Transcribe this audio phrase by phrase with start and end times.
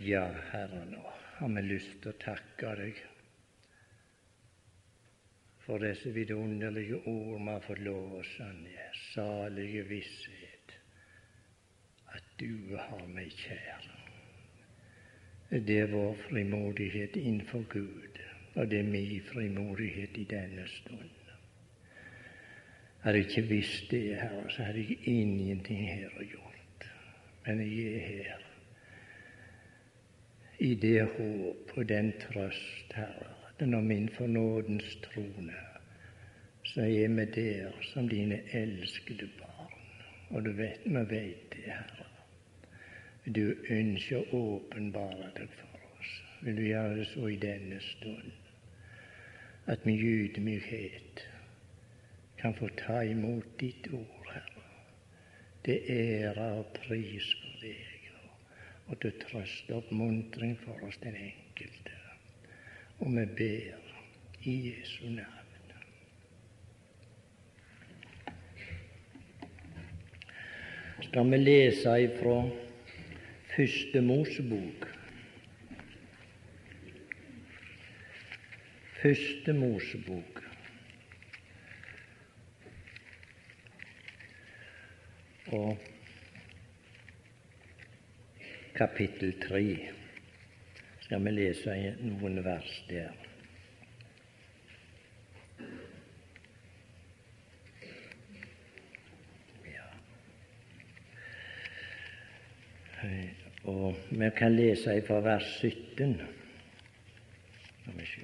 [0.00, 1.00] Ja, Herre, nå
[1.38, 2.98] har vi lyst til å takke deg
[5.64, 8.84] for disse vidunderlige ord vi har fått lov å sanne.
[9.10, 10.76] Salige visshet
[12.14, 13.90] at du har meg kjær.
[15.50, 18.22] Det er vår frimodighet innenfor Gud,
[18.54, 21.32] og det er min frimodighet i denne stund.
[23.02, 26.92] Hadde jeg ikke visst det, Herre, så hadde jeg ingenting her å gjort.
[27.48, 28.47] Men jeg er her
[30.58, 35.54] i det håp og den trøst, Herre, at når min fornådens trone,
[36.64, 39.72] så er vi der som dine elskede barn.
[40.30, 42.06] Og du vet, vi vet det, Herre.
[43.34, 46.12] Du ønsker å åpenbare deg for oss.
[46.42, 48.32] Vil du gjøre det så i denne stund
[49.68, 51.22] at vi i ydmykhet
[52.40, 54.66] kan få ta imot ditt ord, Herre.
[55.66, 57.97] Det ære og pris for deg
[58.88, 61.96] og til trøst og oppmuntring for oss den enkelte.
[62.98, 63.92] Og vi ber
[64.42, 65.48] i Jesu navn.
[71.08, 72.40] Skal vi lese ifra
[73.56, 74.84] Første Mosebok.
[79.02, 80.42] Første Mosebok.
[85.46, 85.78] Og
[88.74, 89.98] kapittel 3
[91.08, 91.74] skal vi lese
[92.04, 93.14] noen vers der.
[99.64, 99.86] Ja.
[103.64, 106.18] Og vi kan lese fra vers 17.
[107.80, 108.20] Skal vi se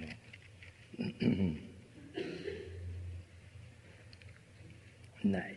[5.24, 5.52] Nei,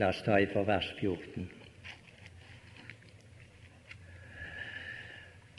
[0.00, 1.61] la oss ta ifra vers 14.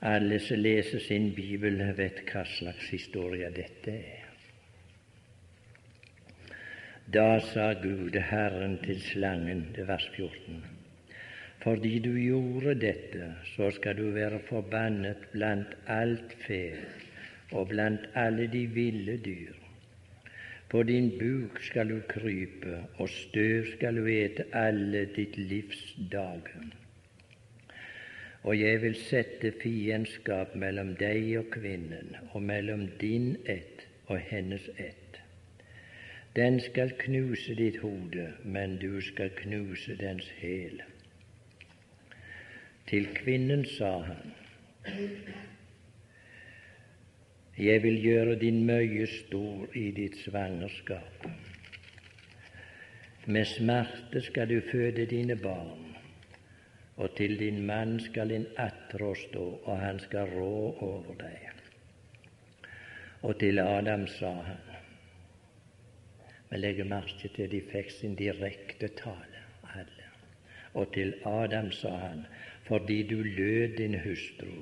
[0.04, 4.26] Alle som leser sin bibel, vet hva slags historie dette er.
[7.16, 10.60] Da sa Gud, Herren, til slangen, det vers 14,
[11.64, 16.62] fordi du gjorde dette, så skal du være forbannet blant alt fe
[17.54, 19.56] og blant alle de ville dyr.
[20.68, 26.83] På din buk skal du krype, og støv skal du ete alle ditt livs dager
[28.44, 34.66] og jeg vil sette fiendskap mellom deg og kvinnen, og mellom din ett og hennes
[34.78, 35.20] ett.
[36.36, 40.82] Den skal knuse ditt hode, men du skal knuse dens hæl.
[42.90, 44.34] Til kvinnen sa han,
[47.58, 51.28] Jeg vil gjøre din møye stor i ditt svangerskap.
[53.26, 55.83] Med smerte skal du føde dine barn
[56.98, 61.50] og til din mann skal din attrå stå, og han skal rå over deg.
[63.24, 64.70] Og til Adam sa han
[66.50, 69.40] Vi legger merke til de fikk sin direkte tale,
[69.74, 70.10] alle.
[70.74, 72.26] Og til Adam sa han,
[72.68, 74.62] fordi du lød din hustru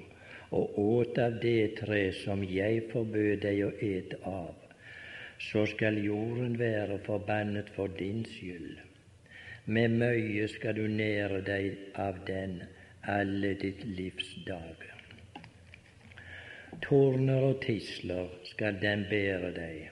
[0.52, 4.56] og åt av det tre som jeg forbød deg å ete av,
[5.40, 8.80] så skal jorden være forbannet for din skyld
[9.66, 12.62] med møye skal du nære deg av den
[13.08, 14.98] alle ditt livs dager.
[16.82, 19.90] Torner og tisler skal den bære deg,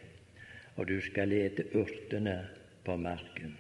[0.78, 2.38] og du skal ete urtene
[2.86, 3.58] på marken.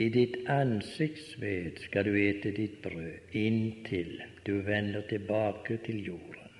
[0.00, 4.14] I ditt ansiktsved skal du ete ditt brød inntil
[4.46, 6.54] du vender tilbake til jorden,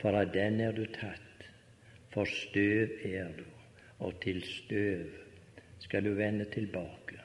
[0.00, 1.48] for av den er du tatt,
[2.12, 3.48] for støv er du,
[3.98, 5.27] og til støv
[5.80, 7.18] skal du vende tilbake.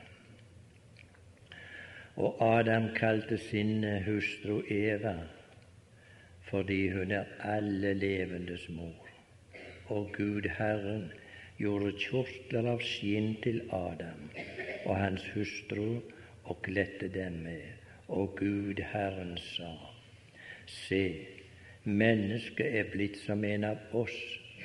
[2.16, 5.16] Og Adam kalte sin hustru Eva
[6.54, 9.08] fordi hun er alle levendes mor.
[9.86, 11.08] Og Gud Herren
[11.58, 14.28] gjorde kjortler av skinn til Adam
[14.86, 16.04] og hans hustru
[16.44, 17.66] og kledde dem med.
[18.08, 19.74] Og Gud Herren sa,
[20.68, 21.04] Se,
[21.84, 24.16] mennesket er blitt som en av oss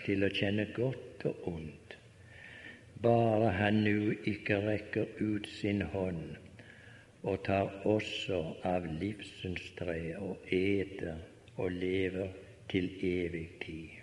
[0.05, 1.78] til å kjenne godt og ondt
[3.03, 6.37] bare han nu ikke rekker ut sin hånd
[7.23, 11.19] og tar også av livsens tre og eter
[11.57, 12.31] og lever
[12.71, 13.99] til evig tid.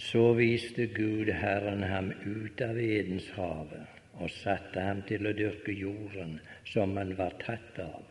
[0.00, 6.38] Så viste Gud Herren ham ut av Edenshavet og satte ham til å dyrke jorden
[6.68, 8.02] som han var tatt av.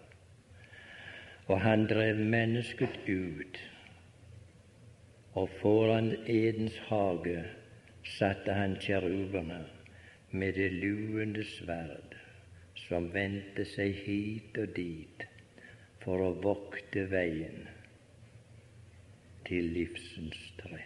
[1.50, 3.58] Og han drev mennesket ut,
[5.34, 7.42] og foran Edens hage
[8.18, 9.60] satte han kjerubene
[10.32, 12.16] med det luende sverd,
[12.88, 15.26] som vendte seg hit og dit
[16.04, 17.68] for å vokte veien
[19.50, 20.84] til livsens tre.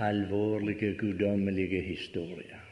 [0.00, 2.64] Alvorlige, guddommelige historier.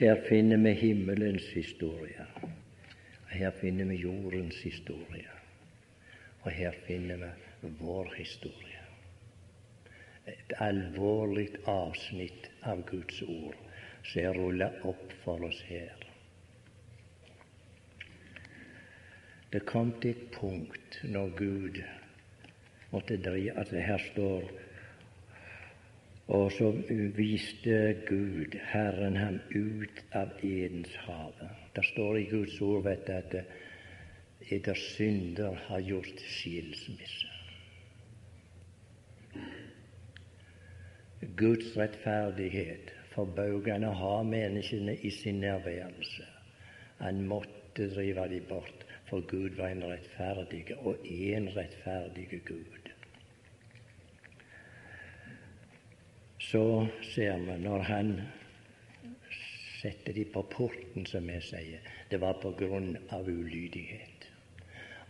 [0.00, 2.24] Her finner vi himmelens historie.
[3.28, 5.41] Her finner vi jordens historie.
[6.42, 7.16] Og her finner
[7.62, 8.78] vi vår historie.
[10.26, 13.58] Et alvorlig avsnitt av Guds ord
[14.02, 16.08] som er rulla opp for oss her.
[19.52, 21.82] Det kom til et punkt når Gud
[22.92, 24.46] måtte dreie at det her står
[26.32, 26.70] og så
[27.16, 27.78] viste
[28.08, 31.48] Gud, Herren, ham ut av Edens hage.
[31.76, 33.34] Det står i Guds ord vet du, at
[34.50, 37.28] etter synder har gjort skilsmisse.
[41.36, 46.26] Guds rettferdighet forbaugende ha menneskene i sin nærværelse.
[46.98, 52.92] Han måtte drive dem bort, for Gud var en rettferdig og en rettferdig Gud.
[56.52, 58.08] så ser vi når han
[59.80, 64.11] setter dem på porten, som jeg sier, det var på grunn av ulydighet.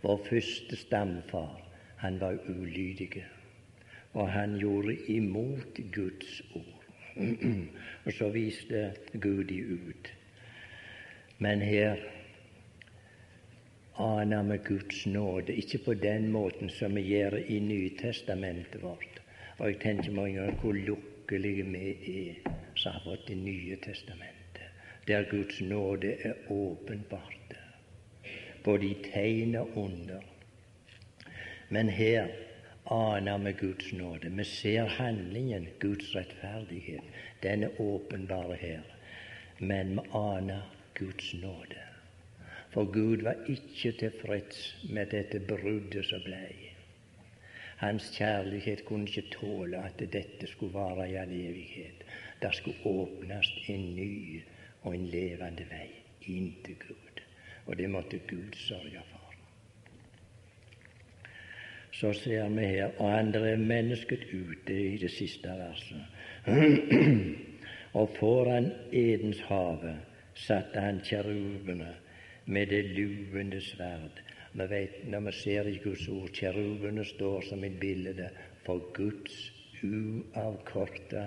[0.03, 1.61] Vår første stamfar,
[1.97, 3.23] han var ulydig,
[4.13, 6.83] og han gjorde imot Guds ord.
[8.05, 10.13] og så viste Gud de ut.
[11.37, 11.97] Men her
[13.99, 19.21] aner vi Guds nåde, ikke på den måten som vi gjør i Nytestamentet vårt.
[19.57, 21.91] Og jeg tenker mange ganger hvor lukkelige vi
[22.27, 24.67] er som har fått Det nye testamentet,
[25.07, 27.42] der Guds nåde er åpenbart,
[28.67, 30.21] i tegn og under.
[31.69, 32.27] Men her
[32.91, 34.29] aner vi Guds nåde.
[34.29, 37.03] Vi ser handlingen, Guds rettferdighet.
[37.43, 38.81] Den er åpenbar her.
[39.59, 40.61] Men vi aner
[40.93, 41.81] Guds nåde.
[42.73, 46.73] For Gud var ikke tilfreds med dette bruddet som blei.
[47.77, 52.05] Hans kjærlighet kunne ikke tåle at dette skulle vare i all evighet.
[52.41, 54.41] Det skulle åpnes en ny
[54.81, 55.89] og en levende vei
[56.31, 57.12] inn til Gud.
[57.65, 59.19] Og det måtte Gud sørge for.
[61.91, 66.05] Så ser vi her Og han drev mennesket ute i det siste verset.
[67.99, 69.95] og foran Edens hage
[70.35, 71.95] satte han kjerubene
[72.45, 74.23] med det luvende sverd
[74.53, 78.27] vi vet når vi ser i Guds ord, kjerubene står som et bilde
[78.65, 79.37] for Guds
[79.83, 81.23] uavkorta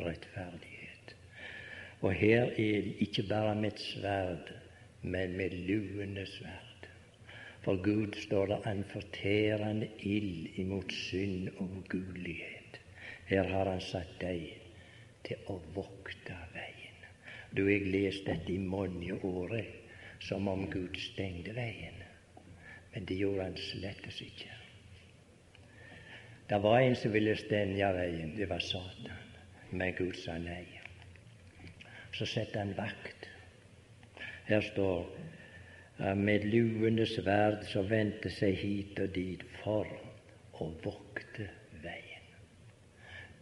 [0.00, 1.14] rettferdighet.
[2.02, 4.50] Og her er det ikke bare med et sverd,
[5.04, 6.88] men med luende sverd.
[7.64, 12.80] For Gud står det en fortærende ild imot synd og ugudelighet.
[13.26, 14.48] Her har Han satt deg
[15.24, 17.06] til å vokte veien.
[17.56, 19.60] Du, jeg leste dette i mange år
[20.20, 22.02] som om Gud stengte veien.
[22.94, 24.52] Men det gjorde han slettes ikke.
[26.48, 28.34] Det var en som ville stenge veien.
[28.36, 29.22] Det var Satan.
[29.70, 30.64] Men Gud sa nei.
[32.12, 33.33] Så satte han vakt.
[34.46, 35.06] Her står
[36.14, 39.88] med luende sverd så vendte seg hit og dit for
[40.60, 41.46] å vokte
[41.84, 42.26] veien.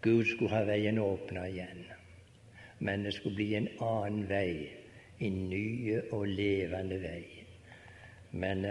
[0.05, 1.85] Gud skulle ha veien åpna igjen,
[2.79, 4.69] men det skulle bli en annen vei,
[5.23, 7.25] en ny og levende vei.
[8.33, 8.67] Men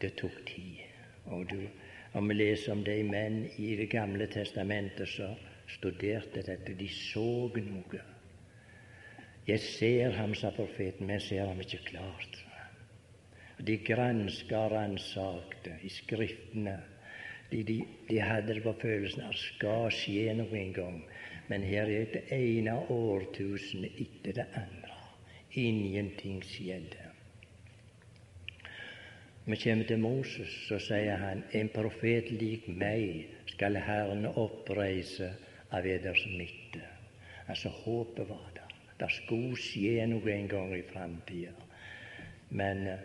[0.00, 0.84] det tok tid.
[1.32, 1.60] Og du,
[2.16, 5.36] om vi leser om de menn i Det gamle testamentet som
[5.68, 8.00] studerte dette, de så noe.
[9.48, 12.34] Jeg ser ham, sa profeten, men jeg ser ham ikke klart.
[13.64, 16.76] De granska og ransakte i Skriftene.
[17.50, 17.78] De, de,
[18.10, 20.98] de, hadde det på følelsen at det skal skje noe en gang.
[21.48, 24.98] Men her er det ene årtusenet etter det andre.
[25.56, 27.08] Ingenting skjedde.
[29.48, 35.32] Vi kommer til Moses, så sier han en profet lik meg skal Herren oppreise
[35.72, 36.84] av eders midte.
[37.48, 38.57] Altså, håpet var der.
[38.98, 41.54] Det skulle skje noe en gang i framtida.
[42.50, 42.98] Men uh,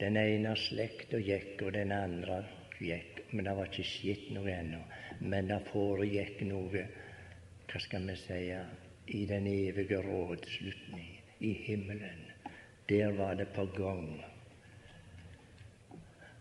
[0.00, 2.42] den ene slekta gikk, og den andre
[2.82, 3.24] gikk.
[3.32, 4.82] Men det var ikke skjedd noe ennå.
[5.20, 6.84] Men det foregikk noe,
[7.70, 8.40] hva skal vi si,
[9.14, 12.30] i den evige rådslutning i himmelen.
[12.88, 14.24] Der var det på gang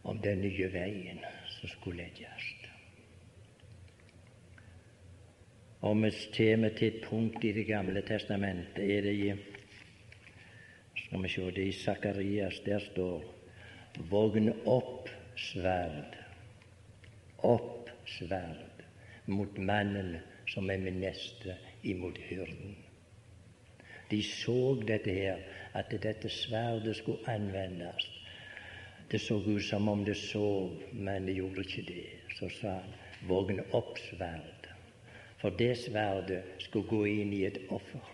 [0.04, 2.63] om den nye veien som skulle legges.
[5.84, 8.84] Og vi kommer til et punkt i Det gamle testamentet.
[8.98, 9.34] er det i
[10.96, 12.60] skal vi se, det er i Sakarias.
[12.66, 13.24] Der står
[14.10, 16.16] Vogn opp sverd,
[17.38, 18.82] opp sverd
[19.26, 20.18] mot mannen
[20.50, 22.74] som er min neste imot hyrden.
[24.10, 28.10] De så dette her, at dette sverdet skulle anvendes.
[29.12, 32.10] Det så ut som om det sov, men det gjorde ikke det.
[32.40, 32.94] Så sa han,
[33.30, 34.73] vogn opp sverdet.
[35.44, 38.10] For det sverdet skulle gå inn i et offer.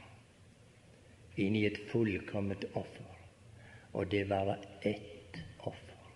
[1.40, 3.14] Inn i et fullkomment offer.
[3.94, 6.10] Og det var ett offer.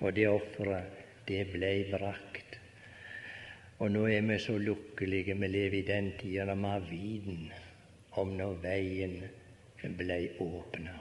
[0.00, 2.48] Og det offeret, det ble brakt
[3.78, 7.52] og nå er vi så lukkelige vi lever i den tida når vi har viten
[8.18, 9.12] om når veien
[10.00, 10.94] ble åpna.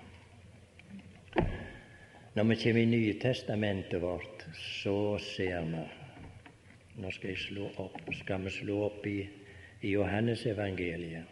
[2.35, 5.85] Når vi kommer i Nytestamentet vårt, så ser vi
[6.97, 9.29] Nå skal, jeg slå opp, skal vi slå opp i,
[9.85, 11.23] i Johannesevangeliet.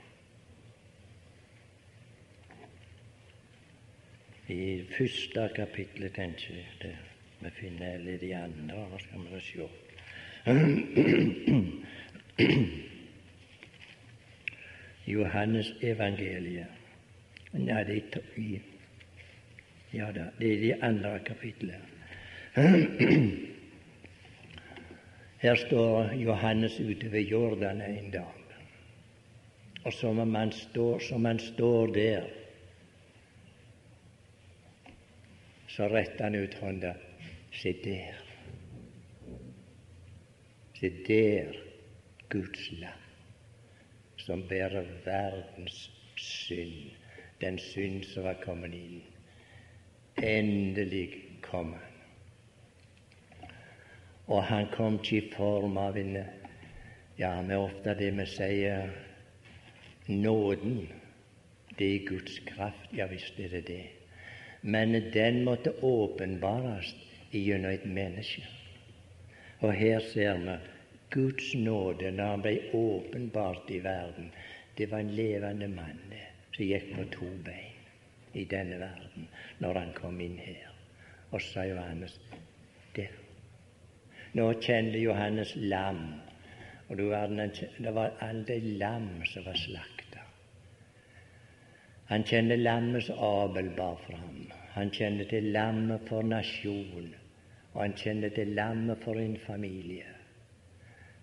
[4.53, 6.65] I første kapittel, kanskje.
[6.81, 6.97] Det,
[7.39, 8.89] vi finner eller de andre.
[8.91, 9.67] Nå skal vi se.
[15.15, 16.67] Johannes evangeliet.
[17.53, 18.01] ja det er
[18.37, 18.61] i
[19.93, 21.81] Ja da, det er det andre kapittelet.
[25.45, 28.45] Her står Johannes ute ved Jordan en dag.
[29.85, 30.99] Og som han står,
[31.37, 32.23] står der,
[35.67, 36.95] så retter han ut hånda.
[37.53, 38.17] Se der.
[40.79, 41.53] Se der
[42.29, 43.05] Guds lam,
[44.17, 46.89] som bærer verdens synd,
[47.41, 49.03] den synd som var kommet inn.
[50.17, 51.11] Endelig
[51.41, 51.94] kom han.
[54.27, 56.17] Og han kom ikke i form av en
[57.17, 58.89] Ja, med ofte det vi sier
[60.07, 60.89] nåden.
[61.77, 62.91] Det er Guds kraft.
[62.91, 63.85] Ja visst er det det.
[64.61, 66.91] Men den måtte åpenbares
[67.31, 68.43] gjennom et menneske.
[69.63, 70.57] Og her ser vi
[71.15, 74.31] Guds nåde når han ble åpenbart i verden.
[74.77, 76.01] Det var en levende mann
[76.51, 77.85] som gikk på to bein
[78.33, 79.29] i denne verden
[79.63, 80.73] når han kom inn her.
[81.31, 82.19] Og sa Johannes
[82.95, 83.24] der.
[84.35, 86.01] Nå kjente Johannes lam,
[86.89, 90.23] og det var alle lam som var slakta.
[92.09, 94.51] Han kjente lammets Abel bar fram.
[94.75, 97.13] Han kjente til lammet for nasjon.
[97.75, 100.07] og han kjente til lammet for en familie.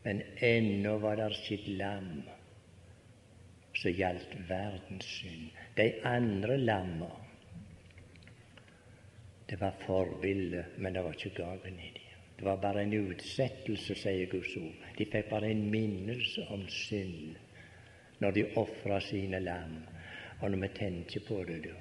[0.05, 2.11] Men ennå var det sitt lam
[3.73, 5.49] som gjaldt verdens synd.
[5.77, 7.09] De andre lamma,
[9.49, 12.02] det var forbildet, men det var ikke gaven i dem.
[12.43, 14.87] Det var bare en utsettelse, sier Guds ord.
[14.99, 17.37] De fikk bare en minnelse om synd
[18.19, 19.77] når de ofra sine lam.
[20.41, 21.77] Og når vi tenker på det, da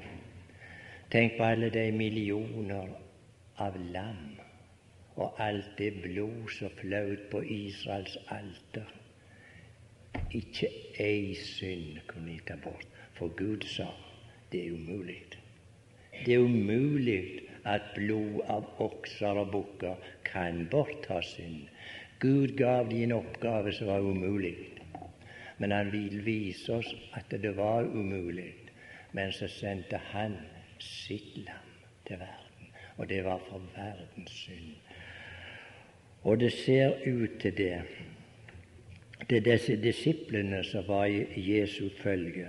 [1.12, 2.94] Tenk på alle de millioner
[3.58, 4.38] av lam
[5.16, 8.94] og alt det blod som fløt på Israels alter.
[10.30, 10.70] Ikke
[11.02, 12.86] ei synd kunne de ta bort,
[13.18, 13.90] for Gud sa
[14.54, 15.24] det er umulig.
[16.22, 21.68] Det er umulig at blod av okser og bukker kan bortta synd.
[22.22, 24.56] Gud gav dem en oppgave som var umulig.
[25.58, 28.54] Men han vil vise oss at det var umulig.
[29.12, 30.38] Men så sendte han
[30.80, 31.74] sitt lam
[32.08, 34.76] til verden, og det var for verdens synd.
[36.24, 37.82] Og det ser ut til det.
[39.30, 42.48] Det er disse disiplene som var i Jesu følge.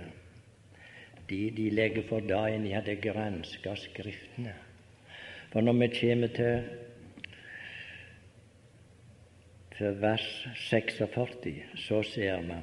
[1.29, 4.53] De, de legger for dagen de hadde granska Skriftene.
[5.53, 6.63] For når vi kommer til,
[9.77, 12.57] til vers 46, så ser vi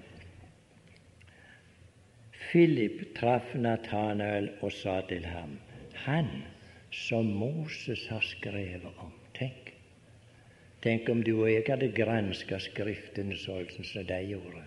[2.49, 5.55] Philip traff Natanael og sa til ham,
[5.95, 6.27] Han
[6.91, 9.15] som Moses har skrevet om.
[9.39, 9.71] Tenk!
[10.83, 14.67] Tenk om du og jeg hadde granska Skriftene sånn som de gjorde.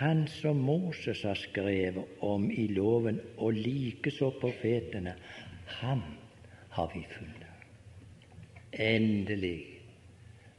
[0.00, 5.18] Han som Moses har skrevet om i loven, og likeså profetene,
[5.82, 6.06] ham
[6.74, 7.50] har vi funnet.
[8.72, 9.80] Endelig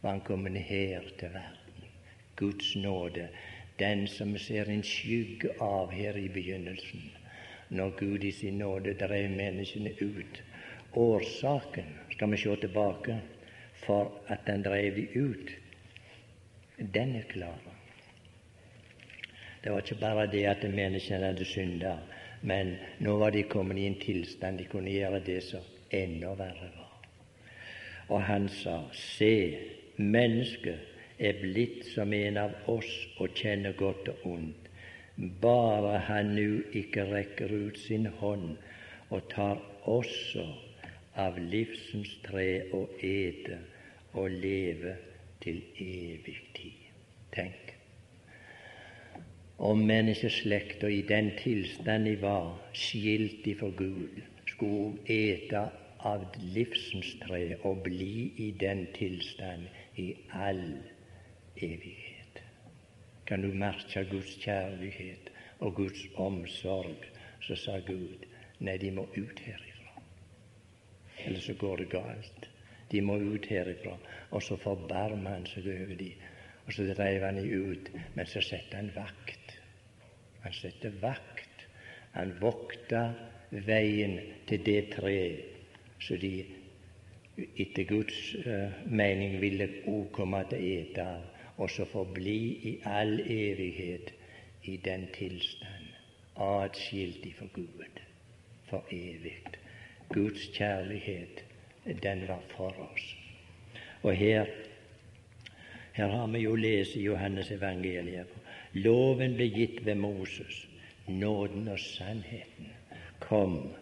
[0.02, 1.90] var han kommet her til verden.
[2.36, 3.28] Guds nåde,
[3.80, 7.12] den som ser en skygge av her i begynnelsen,
[7.70, 10.42] når Gud i sin nåde drev menneskene ut.
[10.94, 13.20] Årsaken skal vi se tilbake
[13.84, 15.52] for at den drev de ut,
[16.78, 17.60] den er klar.
[19.64, 21.98] Det var ikke bare det at menneskene hadde synda,
[22.42, 26.70] men nå var de kommet i en tilstand de kunne gjøre det som enda verre
[26.76, 26.92] var.
[28.10, 29.58] Og han sa, se,
[29.98, 34.70] mennesket er blitt som en av oss og kjenner godt og ondt,
[35.42, 38.58] bare han nu ikke rekker ut sin hånd
[39.10, 40.44] og tar også
[41.16, 43.62] av livsens tre og ete
[44.14, 44.98] og leve
[45.44, 46.82] til evig tid.
[47.36, 47.72] Tenk.
[49.58, 54.20] om menneskeslekta i den tilstand de var, skilt ifra Gud,
[54.56, 55.68] skulle ete
[56.06, 59.68] av livsens tre og bli i den tilstand
[60.02, 60.66] i all
[61.56, 62.42] evighet.
[63.26, 67.08] Kan du merke Guds kjærlighet og Guds omsorg,
[67.42, 68.26] så sa Gud
[68.60, 70.02] nei, de må ut herifra.
[71.26, 72.50] Eller så går det galt.
[72.92, 73.98] De må ut herifra.
[74.32, 76.26] Og så forbarmer han seg over dem.
[76.66, 77.90] Og så dreiv han dem ut.
[78.14, 79.56] Men så setter han vakt.
[80.46, 81.66] Han setter vakt.
[82.14, 83.08] Han vokta
[83.52, 85.56] veien til det treet
[86.00, 86.46] så de
[87.38, 91.24] etter Guds uh, mening ville òg komme til å ete av,
[91.58, 92.38] og så forbli
[92.70, 94.12] i all evighet
[94.72, 95.90] i den tilstand,
[96.36, 98.02] atskilt ifra Gud
[98.70, 99.38] for evig.
[100.14, 101.44] Guds kjærlighet,
[102.04, 103.08] den var for oss.
[104.04, 104.52] Og her,
[105.94, 108.32] her har vi jo lest i Johannes evangeliet.
[108.74, 110.66] Loven ble gitt ved Moses.
[111.08, 112.75] Nåden og sannheten
[113.20, 113.74] kom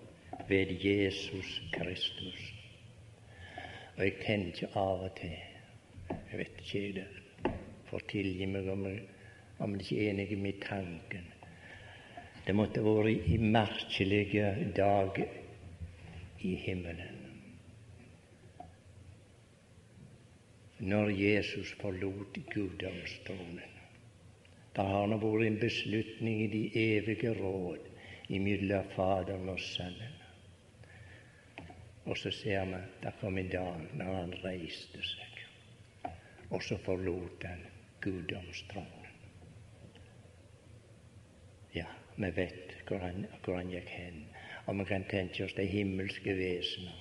[0.48, 2.54] ved Jesus Kristus.
[3.96, 5.36] Og jeg tenker av og til
[6.10, 7.54] Jeg vet ikke det.
[7.88, 9.04] Får tilgi meg om jeg,
[9.64, 11.30] om ikke er enig med tanken.
[12.46, 15.22] Det måtte vært i merkelige dag
[16.42, 17.22] i himmelen.
[20.84, 23.72] Når Jesus forlot guddomstronen.
[24.76, 27.93] Det har nå vært en beslutning i de evige råd
[28.34, 30.20] imellom Faderen og Sønnen.
[32.06, 35.38] Og så ser vi det kom en dag når han reiste seg,
[36.50, 37.64] og så forlot han
[38.04, 39.12] guddomstronen.
[41.74, 44.26] Ja, vi vet hvor han, hvor han gikk hen.
[44.66, 47.00] Og vi kan tenke oss de himmelske vesener.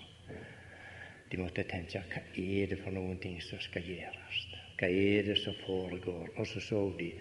[1.32, 4.40] De måtte tenke hva er det for noen ting som skal gjøres?
[4.78, 6.32] Hva er det som foregår?
[6.36, 7.12] Og så så de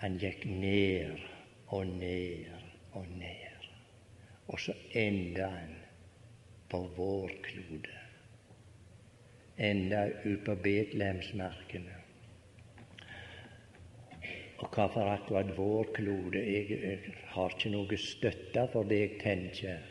[0.00, 1.20] han gikk ned
[1.68, 2.59] og ned
[2.92, 3.68] og nær.
[4.48, 5.74] Og så enda han
[6.70, 7.96] på vår klode.
[9.58, 11.96] Enda ut på Betlehemsmarkene.
[14.60, 16.40] Og hvorfor akkurat vår klode?
[16.52, 19.86] Jeg, jeg, har ikke noe støtte for det jeg tenker.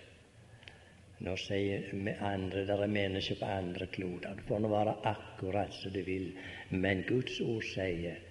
[1.25, 1.89] Nå sier
[2.23, 4.37] andre det er mennesker på andre kloder.
[4.37, 6.29] Det får nå være akkurat som det vil.
[6.69, 8.21] Men Guds ord sier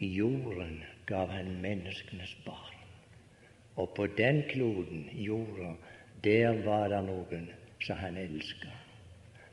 [0.00, 2.77] jorden gav han menneskenes barn.
[3.78, 5.72] Og på den kloden, jorda,
[6.24, 7.46] der var det noen
[7.84, 8.72] som han elska.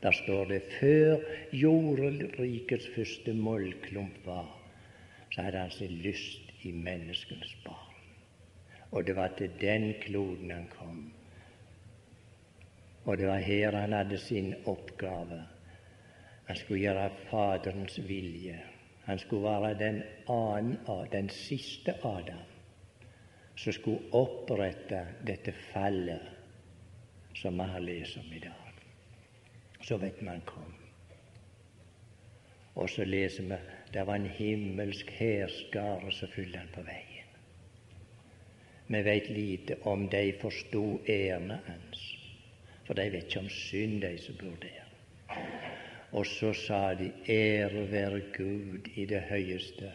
[0.02, 1.22] Der står det før
[1.54, 4.48] jordrikets første mollklump var,
[5.30, 7.94] så hadde han sin lyst i menneskenes barn.
[8.90, 11.12] Og det var til den kloden han kom.
[13.04, 15.42] Og det var her han hadde sin oppgave.
[16.46, 18.58] Han skulle gjøre Faderens vilje.
[19.04, 20.78] Han skulle være den annen,
[21.12, 22.42] den siste Adam,
[23.56, 26.32] som skulle opprette dette fallet
[27.36, 28.80] som vi har lest om i dag.
[29.80, 30.74] Så vet han kom.
[32.76, 33.58] Og så leser vi
[33.92, 37.12] det var en himmelsk hærskare som fulgte han på veien.
[38.86, 42.02] Vi vet lite om de forsto ærene hans,
[42.84, 44.84] for de vet ikke om synd, de som bor der.
[46.12, 49.90] Og så sa de, ære være Gud i det høyeste,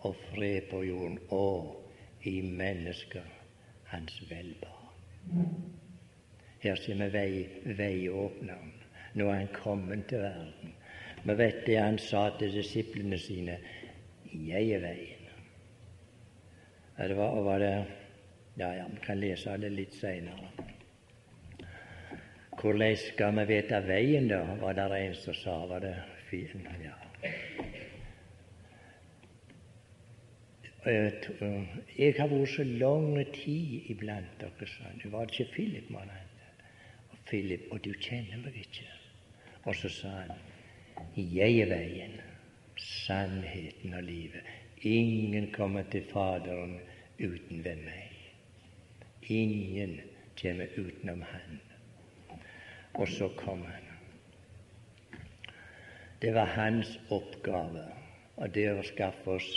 [0.00, 1.85] og fred på jorden, og
[2.26, 3.24] i mennesker
[3.92, 5.46] hans velbehag.
[6.60, 8.72] Her ser vi vei, veiåpneren.
[9.16, 10.74] Nå er han kommet til verden.
[11.24, 13.58] Vi vet det han sa til disiplene sine
[14.32, 15.28] jeg er veien.
[16.98, 17.72] Ja, det var, var det,
[18.58, 20.50] ja, ja, vi kan lese det litt seinere.
[22.56, 24.42] Hvordan skal vi vite veien, da?
[24.60, 25.58] var det en som sa.
[25.68, 25.96] Var det
[26.30, 26.68] fin?
[26.82, 27.05] Ja.
[30.86, 35.00] Jeg har vært så lang tid iblant dere, sa han.
[35.10, 36.12] Var ikke Philip, mann?
[37.26, 38.86] Philip, og du kjenner meg ikke.
[39.66, 40.44] Og så sa han,
[41.16, 42.14] jeg er veien,
[42.78, 44.46] sannheten og livet.
[44.86, 46.78] Ingen kommer til Faderen
[47.18, 48.12] uten ved meg.
[49.26, 50.00] Ingen
[50.38, 51.60] kommer utenom Han.
[52.94, 53.82] Og så kom han.
[56.22, 57.82] Det var hans oppgave,
[58.36, 59.48] og det å skaffe oss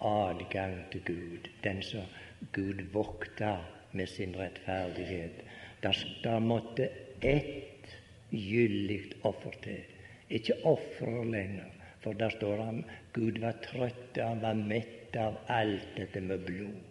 [0.00, 2.06] adgang til Gud, den som
[2.52, 3.56] Gud vokta
[3.92, 5.44] med sin rettferdighet.
[5.82, 6.88] Der, måtte
[7.22, 7.96] ett
[8.30, 9.82] gyldig offer til.
[10.30, 15.96] Ikke ofre lenger, for der står han Gud var trøtt, han var mett av alt
[15.96, 16.82] dette med blod.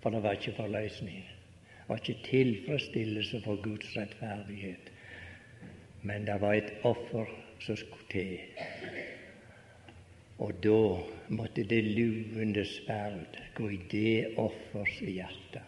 [0.00, 1.22] For det var ikke forløsning.
[1.24, 4.92] Det var ikke tilfredsstillelse for Guds rettferdighet.
[6.02, 7.28] Men det var et offer
[7.60, 8.38] som skulle til.
[10.40, 10.82] Og da
[11.36, 15.64] måtte det luvende sverd gå i det offers hjerte.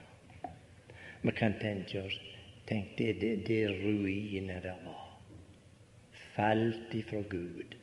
[1.22, 2.20] Vi kan tenke oss
[2.66, 5.08] Tenk det, det, det ruiner det var.
[6.34, 7.74] Falt ifra Gud,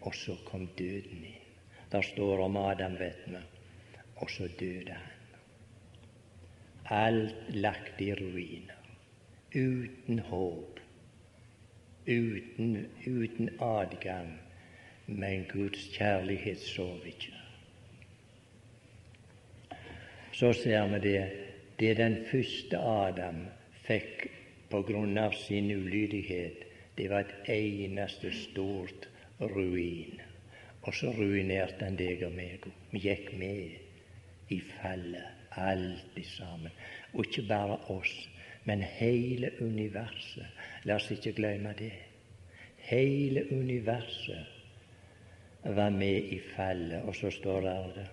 [0.00, 1.42] og så kom døden inn.
[1.90, 3.40] Der står om Adam, vet vi,
[4.16, 5.12] og så døde han.
[6.84, 8.90] Alt lagt i ruiner.
[9.54, 10.80] Uten håp.
[12.06, 14.36] Uten, uten adgang.
[15.06, 17.32] Men Guds kjærlighet sover ikke.
[20.32, 21.32] Så ser vi det.
[21.78, 23.44] Det den første Adam
[23.86, 24.26] fikk
[24.70, 26.64] på grunn av sin ulydighet,
[26.96, 29.06] det var et eneste stort
[29.40, 30.20] ruin.
[30.82, 32.66] Og så ruinerte han deg og meg.
[32.90, 36.72] Vi gikk med i fallet, alt sammen.
[37.12, 38.14] Og ikke bare oss,
[38.64, 40.50] men hele universet.
[40.84, 41.92] La oss ikke glemme det.
[42.88, 44.55] Hele universet
[45.74, 47.02] var med i fallet.
[47.04, 48.06] Og så står det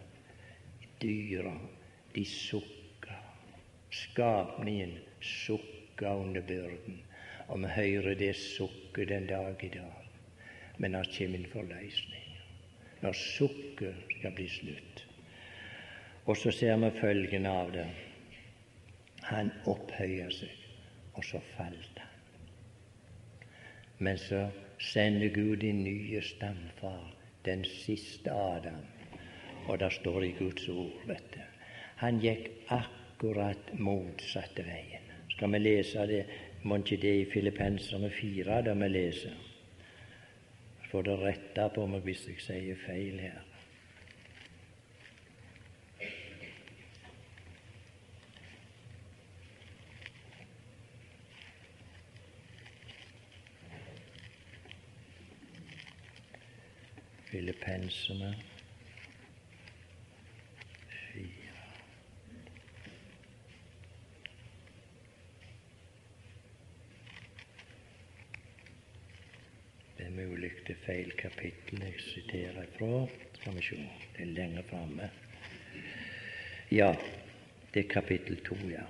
[1.01, 1.53] dyra,
[2.15, 3.17] de sukka.
[3.91, 7.01] Skapningen sukka under byrden.
[7.47, 10.09] Og vi hører det sukket den dag i dag.
[10.77, 12.29] Men det kommer en forløsning.
[13.01, 15.05] Når sukket skal bli slutt.
[16.25, 17.87] Og så ser vi følgen av det.
[19.23, 20.51] Han opphøyer seg,
[21.13, 22.09] og så falt han.
[24.03, 24.47] Men så
[24.79, 27.13] sender Gud din nye stamfar,
[27.45, 28.81] den siste Adam.
[29.67, 31.39] Og det står i Guds ord, vet du.
[32.03, 35.11] Han gikk akkurat motsatte veien.
[35.35, 36.25] Skal vi lese det?
[36.63, 39.35] Må ikke det i Filippenserne 4, da vi leser?
[40.91, 43.41] Får det retta på meg hvis jeg sier feil her.
[57.33, 58.35] Filippenserne
[60.87, 61.53] fire.
[69.97, 73.01] Det er mulig det er feil kapittel jeg siterer fra.
[73.33, 73.81] Skal vi se,
[74.13, 75.09] det er lenger framme.
[76.71, 76.93] Ja,
[77.73, 78.85] det er kapittel to, ja.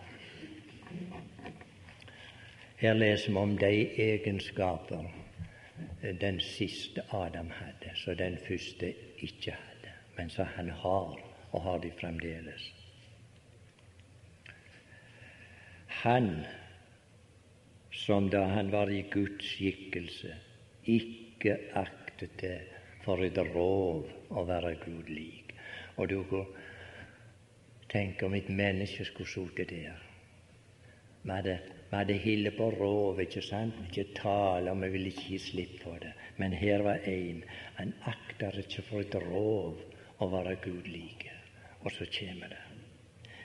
[2.84, 3.75] Her leser vi om de
[4.12, 5.22] egenskaper
[6.03, 11.19] den siste Adam hadde, så den første ikke hadde, men så han har,
[11.51, 12.73] og har de fremdeles.
[15.87, 16.45] Han
[17.91, 20.35] som da han var i Guds skikkelse,
[20.85, 22.59] ikke aktet det
[23.03, 25.53] for et rov å være Gud lik.
[25.95, 26.49] Og du kan
[27.91, 30.01] tenke om et menneske skulle sittet der.
[31.23, 31.59] Vi hadde,
[31.93, 33.75] vi hadde hilde på rov, ikke sant?
[33.86, 36.10] Ikke tale, og vi ville ikke gi slipp på det.
[36.41, 37.43] Men her var en.
[37.77, 39.77] Han akter ikke for et rov
[40.17, 41.29] å være Gud like.
[41.84, 42.63] Og så kommer det.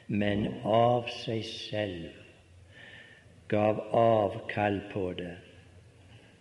[0.08, 2.08] Men av seg selv
[3.52, 5.36] gav avkall på det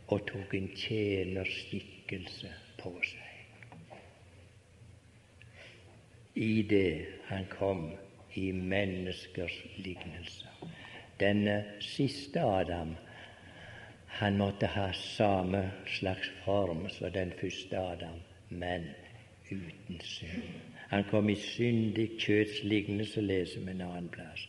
[0.08, 3.72] og tok en tjenerskikkelse på seg.
[6.39, 6.93] I det
[7.28, 7.89] han kom
[8.39, 10.57] i menneskers lignelse.
[11.19, 12.95] Denne siste Adam,
[14.08, 18.89] han måtte ha samme slags form som den første Adam, men
[19.51, 20.43] uten synd.
[20.89, 24.47] Han kom i syndig kjøtts lignelse, leser vi en annen plass.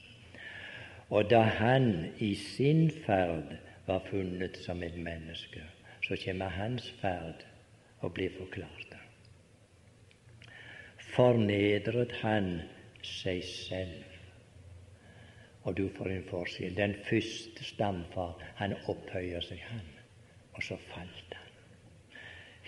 [1.11, 5.64] Og da han i sin ferd var funnet som et menneske,
[6.04, 7.44] så kommer hans ferd
[8.00, 8.94] og blir forklart.
[11.14, 12.61] Fornedret han
[13.02, 14.08] seg selv.
[15.68, 16.72] Og du får en forskjell.
[16.76, 19.85] Den første stamfar, han opphøyer seg, han.
[20.57, 21.48] Og så falt han.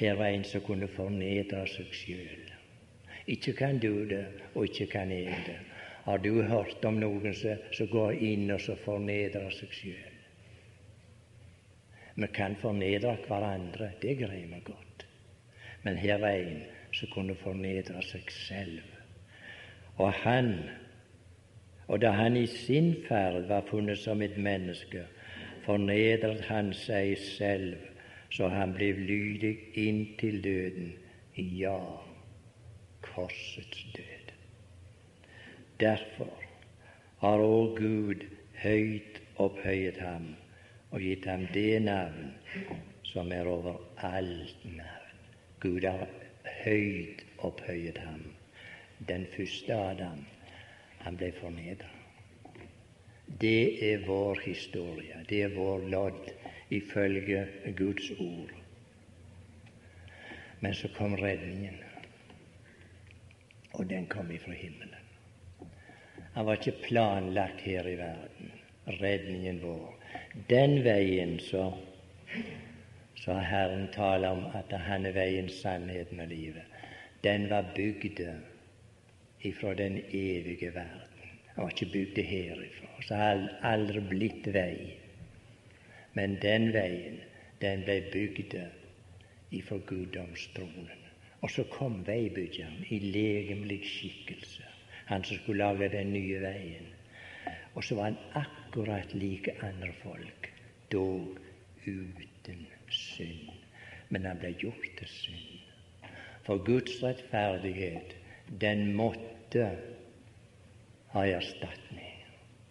[0.01, 2.45] Her var en som kunne fornedre seg sjøl.
[3.33, 5.59] Ikke kan du det, og ikke kan jeg det.
[6.05, 10.17] Har du hørt om noen som går inn og så fornedrer seg sjøl?
[12.21, 15.05] Vi kan fornedre hverandre, det greier vi godt.
[15.85, 16.65] Men her var en
[16.97, 18.81] som kunne fornedre seg selv.
[19.97, 20.55] Og han,
[21.91, 25.03] og da han i sin ferd var funnet som et menneske,
[25.65, 27.75] fornedret han seg selv,
[28.31, 30.93] så han ble lydig inntil døden.
[31.35, 31.81] Ja,
[33.03, 34.31] korsets død.
[35.81, 36.31] Derfor
[37.25, 38.23] har òg Gud
[38.63, 40.35] høyt opphøyet ham
[40.91, 42.35] og gitt ham det navn
[43.11, 45.23] som er over alt navn.
[45.61, 46.07] Gud har
[46.63, 48.23] høyt opphøyet ham.
[49.09, 50.23] Den første Adam,
[51.05, 51.97] han ble fornedret.
[53.41, 56.33] Det er vår historie, det er vår lodd
[56.71, 57.47] ifølge
[57.79, 58.51] Guds ord.
[60.61, 61.79] Men så kom redningen.
[63.73, 65.07] og den kom ifra himmelen.
[66.35, 68.53] Han var ikke planlagt her i verden,
[69.01, 69.95] redningen vår.
[70.51, 71.73] Den veien så,
[73.17, 76.67] så Herren taler om at han er veien, sannheten og livet.
[77.25, 78.21] Den var bygd
[79.43, 81.29] ifra den evige verden.
[81.55, 82.89] Han var ikke bygd herifra.
[83.03, 84.97] Så har aldri blitt vei.
[86.15, 87.21] Men den veien,
[87.61, 88.57] den ble bygd
[89.51, 91.07] ifra guddomstronen.
[91.41, 94.67] Og så kom veibyggeren i legemlig skikkelse,
[95.09, 96.91] han som skulle lage den nye veien.
[97.75, 100.51] Og så var han akkurat like andre folk,
[100.93, 101.39] dog
[101.87, 103.49] uten synd.
[104.09, 106.11] Men han ble gjort til synd.
[106.45, 108.17] For Guds rettferdighet,
[108.59, 109.79] den måtte
[111.13, 112.25] ha erstatning.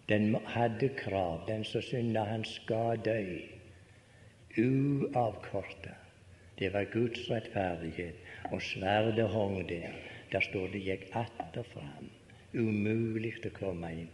[0.08, 1.46] Den hadde krav.
[1.46, 3.38] Den som synda, han skal dø.
[4.58, 5.94] Uavkorta.
[6.58, 8.14] Det var Guds rettferdighet.
[8.52, 9.94] Og sverdet hong der.
[10.32, 12.10] Der står det gikk atter fram.
[12.54, 14.10] Umulig å komme inn.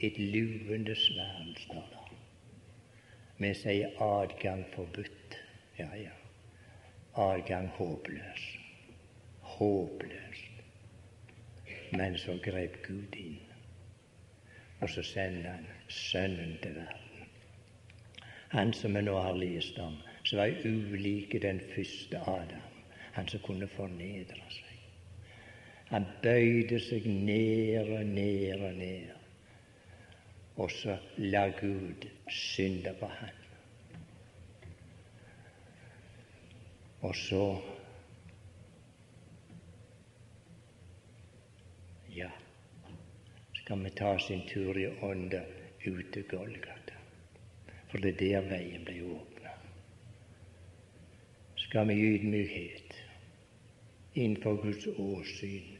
[0.00, 2.20] Et luvende sverd, står det.
[3.40, 5.36] Vi sier adgang forbudt.
[5.78, 6.14] Ja, ja.
[7.16, 8.46] Adgang håpløs.
[9.56, 10.49] Håpløst.
[11.92, 13.40] Men så grep Gud inn,
[14.80, 17.30] og så sendte han Sønnen til verden.
[18.50, 22.66] Han som vi nå har lest om, som var ulike den første Adam,
[23.12, 24.70] han som kunne fornedre seg.
[25.90, 29.10] Han bøyde seg ned og ned og ned,
[30.56, 33.36] og så la Gud synde på han.
[37.00, 37.44] Og så
[42.10, 42.30] Ja,
[43.70, 45.44] skal vi ta sin tur i ånda
[45.86, 46.96] ut til Golgata,
[47.88, 49.30] for det er der veien ble åpna
[51.70, 52.94] skal vi i ydmykhet
[54.18, 55.76] innenfor Guds åsyn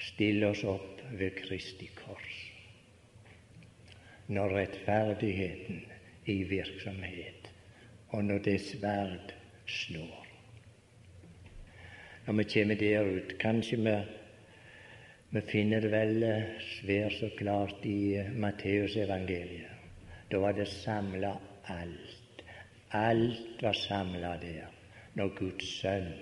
[0.00, 2.38] stille oss opp ved Kristi kors.
[4.32, 7.50] Når rettferdigheten er i virksomhet,
[8.16, 9.34] og når det sverd
[9.68, 10.24] slår.
[12.24, 13.96] Når vi kommer der ut, kanskje vi,
[15.34, 16.26] vi finner det vel
[16.62, 19.70] svært så klart i Matteusevangeliet.
[20.30, 21.32] Da var det samla
[21.74, 22.14] alt
[22.94, 24.70] Alt var samla der
[25.18, 26.12] når Guds sønn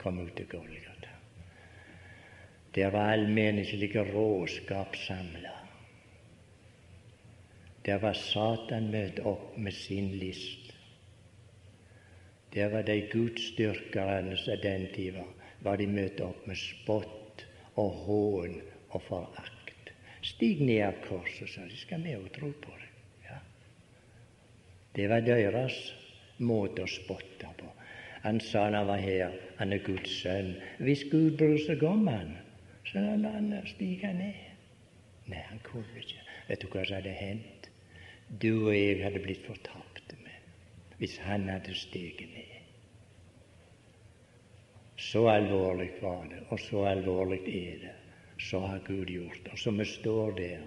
[0.00, 1.12] kom ut til Golgata.
[2.74, 5.52] Der var all menneskelig råskap samla.
[7.84, 10.72] Der var Satan møtt opp med sin list.
[12.54, 15.20] Der var de gudsdyrkerne som den tid
[15.60, 17.21] var de møtt opp med spott
[17.80, 19.92] og hån og forakt.
[20.22, 22.90] Stig ned av korset, sa de, skal vi òg tro på det.
[23.26, 23.38] Ja.
[24.94, 25.78] Det var deres
[26.38, 27.70] måte å spotte på.
[28.22, 30.54] Han sa han var her, han er Guds sønn.
[30.78, 32.36] Hvis Gud bryr seg om han,
[32.86, 34.38] så la han stige ned.
[35.26, 36.22] Nei, han kunne ikke.
[36.48, 37.68] Vet du hva som hadde hendt?
[38.42, 40.38] Du og jeg hadde blitt fortapte med
[41.02, 42.51] hvis han hadde steget ned.
[45.02, 47.94] Så alvorlig var det, og så alvorlig er det.
[48.38, 49.48] Så har Gud gjort.
[49.52, 50.62] Og så vi står der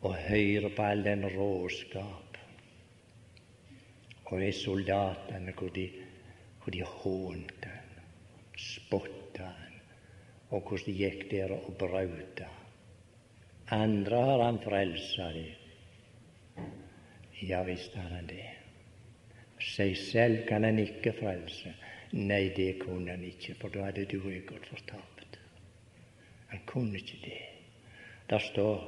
[0.00, 2.28] og hører på all den råskap
[4.28, 5.86] og de soldatene hvor de,
[6.62, 8.04] hvor de hånte han,
[8.58, 9.78] spotta han,
[10.50, 12.48] og hvordan de gikk der og brauta.
[13.72, 15.46] Andre har han frelsa de.
[17.48, 18.44] Ja visst har han det.
[19.62, 21.72] Seg selv kan han ikke frelse.
[22.12, 25.36] Nei, det kunne han ikke, for da hadde du og jeg gått fortapt.
[26.48, 27.42] Han kunne ikke det.
[28.30, 28.86] Der står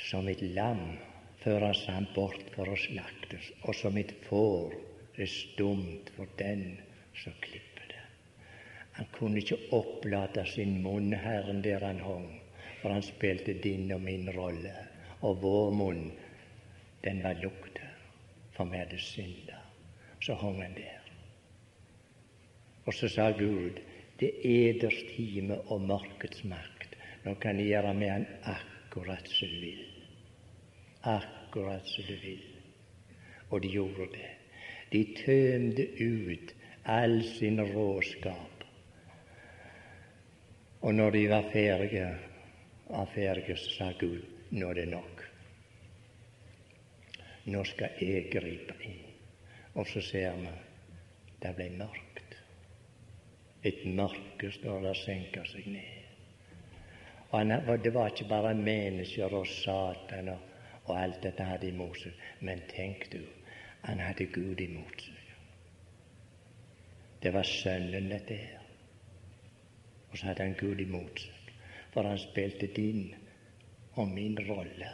[0.00, 0.96] som et lam
[1.44, 4.72] føres han bort for å slaktes, og som et får
[5.20, 6.64] er stumt for den
[7.20, 8.02] som klipper det.
[8.96, 12.30] Han kunne ikke opplate sin munn, Herren, der han hong,
[12.80, 14.74] for han spilte din og min rolle,
[15.20, 16.04] og vår munn,
[17.04, 17.92] den var lukta,
[18.56, 19.60] for vi hadde synda.
[20.24, 20.93] Så hong han der.
[22.84, 23.80] Og så sa Gud,
[24.20, 26.96] det er eders time og mørkets makt.
[27.24, 29.84] Nå kan jeg gjøre med han akkurat som du vil
[31.04, 32.42] akkurat som du vil.
[33.48, 34.30] Og de gjorde det.
[34.92, 38.64] De tømte ut all sin råskap.
[40.80, 42.08] Og når de var ferdige,
[42.88, 45.22] var ferdige, så sa Gud nå er det nok.
[47.44, 49.00] Nå skal jeg gripe inn.
[49.74, 50.52] Og så ser vi
[51.42, 52.13] det ble mørkt.
[53.64, 56.00] Et mørke står der senker seg ned.
[57.34, 60.50] Og det var ikke bare mennesker og Satan og
[60.84, 62.16] og alt dette hadde imot seg.
[62.44, 63.20] Men tenk du,
[63.84, 65.20] han hadde Gud imot seg.
[67.24, 68.60] Det var Sønnen, dette her.
[70.10, 71.52] Og så hadde han Gud imot seg,
[71.94, 73.06] for han spilte din
[73.96, 74.90] og min rolle.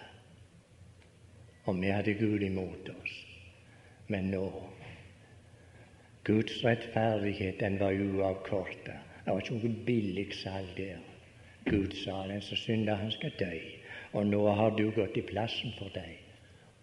[1.67, 3.17] Og vi hadde Gud imot oss.
[4.11, 4.45] Men nå
[6.25, 8.97] Guds rettferdighet den var uavkorta.
[9.25, 10.99] Det var ikke noe billig salg der.
[11.69, 13.53] Gud sa den som synder, han skal dø.
[14.13, 16.19] Og nå har du gått i plassen for deg,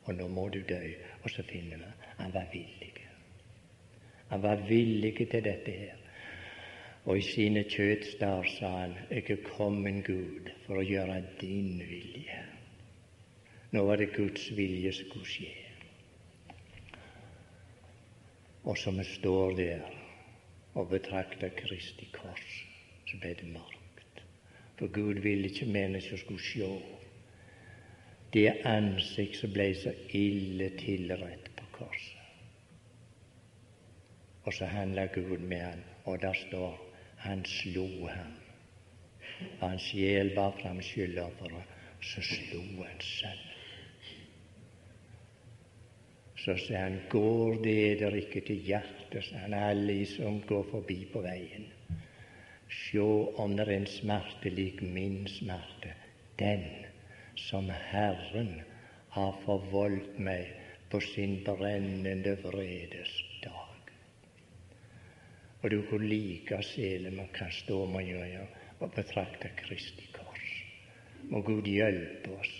[0.06, 0.82] og nå må du dø.
[1.24, 2.94] Og så finner vi han var villig.
[4.30, 5.96] Han var villig til dette her.
[7.06, 12.42] Og i sine kjøttstar sa han, jeg er kommet, Gud, for å gjøre din vilje.
[13.72, 15.67] Nå var det Guds vilje som skulle skje.
[18.68, 19.84] Og som vi står der
[20.76, 22.48] og betrakter Kristi kors,
[23.08, 24.24] så ble det mørkt.
[24.78, 26.68] For Gud ville ikke mennesker skulle se
[28.34, 32.14] det ansikt som ble så ille tilrett på korset.
[34.44, 36.76] Og så handla Gud med han, og der står
[37.24, 38.36] han slo ham.
[39.60, 43.57] Hans sjel bar fram skyldofferet, så slo han sønnen.
[46.48, 51.02] Så sier han, går det eder ikke til hjertet, sa han, alle som går forbi
[51.12, 51.68] på veien.
[52.72, 53.10] Sjå
[53.44, 55.92] er en smerte lik min smerte,
[56.40, 56.64] den
[57.36, 58.62] som Herren
[59.18, 60.56] har forvoldt meg
[60.88, 63.18] på sin brennende vredes
[65.68, 68.46] og du kunne like selen man kan stå med gjøre
[68.80, 70.52] og betrakte Kristi kors.
[71.28, 72.54] Må Gud hjelpe oss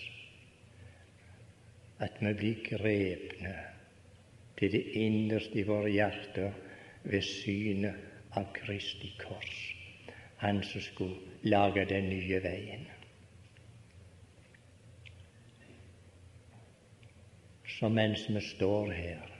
[2.04, 3.54] at vi blir grepne
[4.58, 6.54] til det innerste i våre hjerter
[7.04, 9.74] ved synet av Kristi kors,
[10.38, 12.86] Han som skulle lage den nye veien.
[17.78, 19.34] Så mens vi står her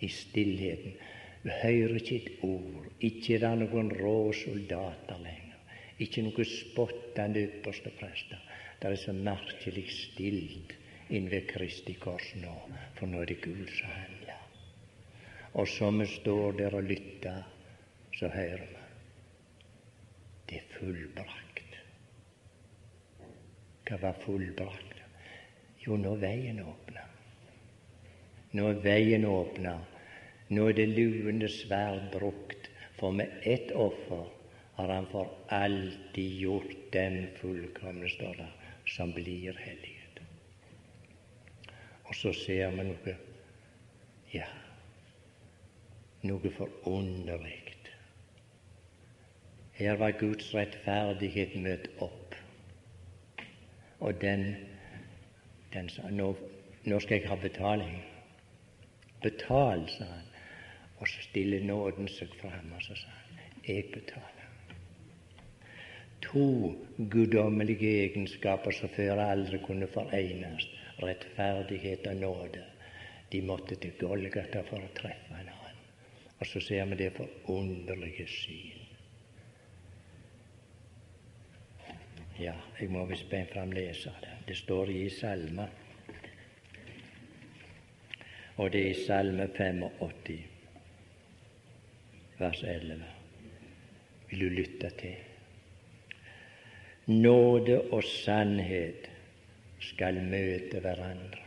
[0.00, 0.96] i stillheten
[1.44, 2.86] vi hører ikke et ord.
[3.04, 5.58] Ikke er det noen rå soldater lenger.
[6.00, 8.40] Ikke noe spottende ypperste prester.
[8.80, 10.72] Det er så merkelig stilt
[11.08, 12.54] ved Kristi kors nå,
[12.96, 14.40] for nå er det Gud som handler.
[15.54, 17.42] Og som vi står der og lytter,
[18.18, 18.82] så hører vi
[20.48, 21.78] det er fullbrakt.
[23.88, 25.00] Hva var fullbrakt?
[25.86, 27.06] Jo, nå er veien åpna.
[28.54, 29.78] Nå er veien åpna
[30.52, 34.26] nå er det luende sverd brukt, for med ett offer
[34.76, 38.44] har han for alltid gjort den fullkomne, står
[38.86, 39.93] som blir helliget.
[42.04, 43.16] Og så ser vi noe
[44.34, 44.48] ja,
[46.26, 47.64] noe forunderlig.
[49.74, 52.34] Her var Guds rettferdighet møtt opp.
[54.00, 54.44] Og den,
[55.72, 56.28] den sa nå,
[56.86, 57.96] nå skal jeg ha betaling.
[59.24, 60.30] Betal, sa han.
[61.02, 64.46] Og så stiller nåden seg fram, og så sa han, jeg betaler.
[66.22, 66.46] To
[67.10, 70.68] guddommelige egenskaper som før aldri kunne forenes,
[71.02, 72.64] rettferdighet og nåde,
[73.32, 75.82] de måtte til Golgata for å treffe en annen.
[76.38, 78.80] Og så ser vi det forunderlige syn.
[82.38, 84.32] Ja, jeg må visst be fram lese det.
[84.48, 85.68] Det står i Salme,
[88.56, 90.42] og det er i Salme 85
[92.38, 93.04] vers 11.
[94.30, 95.16] Vil du lytte til?
[97.06, 99.10] Nåde og sannhet
[99.88, 101.42] skal møte hverandre.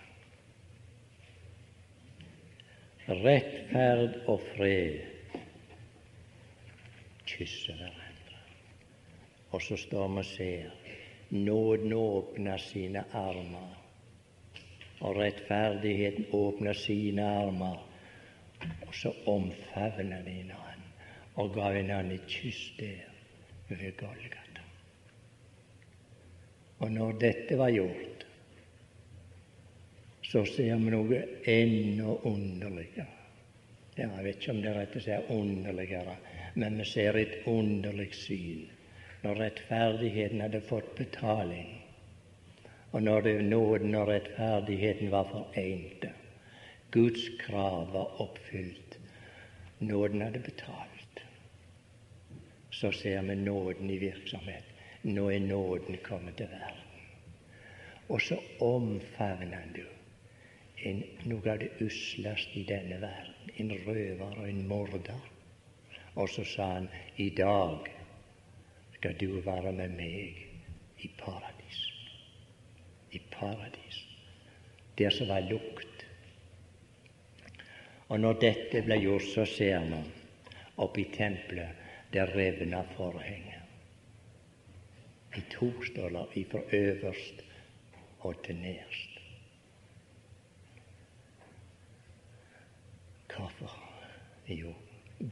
[3.07, 4.99] Rettferd og fred
[7.27, 8.41] kysser hverandre.
[9.55, 10.93] Og så står vi og ser
[11.29, 13.75] nåden åpner sine armer,
[14.99, 17.83] og rettferdigheten åpner sine armer,
[18.87, 20.67] og så omfavner de hverandre
[21.37, 23.05] og ga henne et kyss der
[23.69, 24.63] ved Golgata.
[26.79, 28.26] Og når dette var gjort,
[30.27, 31.21] så ser vi noe
[31.53, 33.13] enda underligere.
[33.97, 36.17] Jeg vet ikke om det er rett å si underligere,
[36.61, 38.67] men vi ser et underlig syn.
[39.23, 41.71] Når rettferdigheten hadde fått betaling,
[42.91, 46.13] og når det nåden og rettferdigheten var forente.
[46.93, 48.99] Guds krav var oppfylt.
[49.79, 51.07] Nåden hadde betalt
[52.81, 54.63] så ser vi nåden i virksomhet.
[55.01, 56.83] Nå er nåden kommet til verden.
[58.09, 59.96] Og så omfavner du
[60.85, 63.51] en, noe av det usleste i denne verden.
[63.57, 65.23] En røver og en morder.
[66.17, 66.89] Og så sa han
[67.21, 67.89] i dag
[68.97, 70.43] skal du være med meg
[71.05, 71.81] i paradis.
[73.13, 74.03] I paradis.
[74.97, 76.05] Der som var lukt.
[78.07, 80.07] Og når dette ble gjort, så ser man
[80.77, 83.61] oppe i tempelet det revna forhenget.
[85.37, 87.43] I to står det ifra øverst
[88.19, 89.16] og til nederst.
[93.37, 93.73] Hvorfor?
[94.47, 94.73] Jo,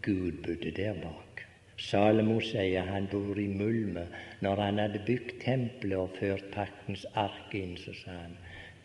[0.01, 1.41] Gud bodde der bak.
[1.77, 4.07] Salomo sier han bor i mulme.
[4.41, 8.37] Når han hadde bygd tempelet og ført paktens ark inn, så sa han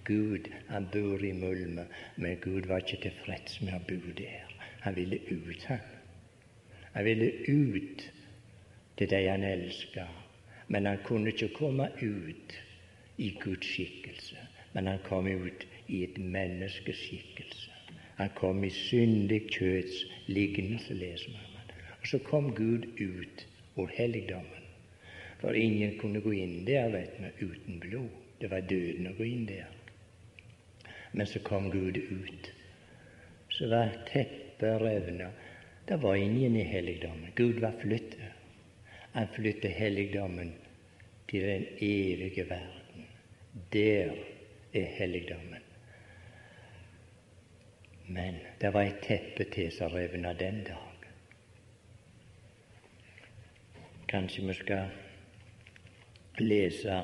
[0.09, 1.85] Gud, han bor i mulme,
[2.17, 4.55] men Gud var ikke tilfreds med å bo der.
[4.87, 5.85] Han ville ut, han.
[6.95, 8.07] Han ville ut
[8.99, 10.07] til de han elska,
[10.69, 12.57] men han kunne ikke komme ut
[13.19, 14.49] i Guds skikkelse.
[14.73, 17.70] Men han kom ut i et menneskeskikkelse.
[18.21, 21.71] Han kom i syndig kjøts lignelse, leser man.
[22.03, 23.45] Og så kom Gud ut
[23.81, 24.67] og helligdommen.
[25.41, 28.11] For ingen kunne gå inn der, vet vi, uten blod.
[28.43, 29.73] Det var døden å gå inn der.
[31.17, 32.51] Men så kom Gud ut.
[33.57, 35.31] Så var teppet revna.
[35.89, 37.33] Det var ingen i helligdommen.
[37.41, 38.37] Gud var flyttet.
[39.17, 40.53] Han flyttet helligdommen
[41.33, 43.09] til den evige verden.
[43.73, 44.13] Der
[44.77, 45.70] er helligdommen.
[48.11, 51.05] Men det var et teppe til som revna den dag.
[54.11, 54.89] Kanskje vi skal
[56.43, 56.97] lese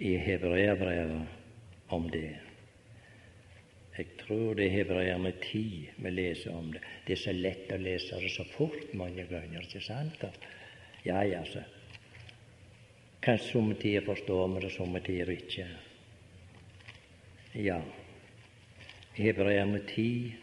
[0.00, 2.38] i hebreerbrevet om det.
[3.98, 6.80] Jeg tror det er Hebreerne ti vi leser om det.
[7.04, 10.24] Det er så lett å lese det så fort mange ganger, ikke sant?
[11.04, 11.66] Ja, ja, så.
[13.20, 15.66] Kanskje somme tider forstår vi det, somme tider ikke.
[17.60, 17.82] Ja.
[19.20, 20.34] Hebreerne 10,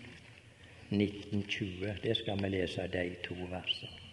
[0.92, 1.96] 1920.
[2.04, 4.06] Det skal vi lese de to versene.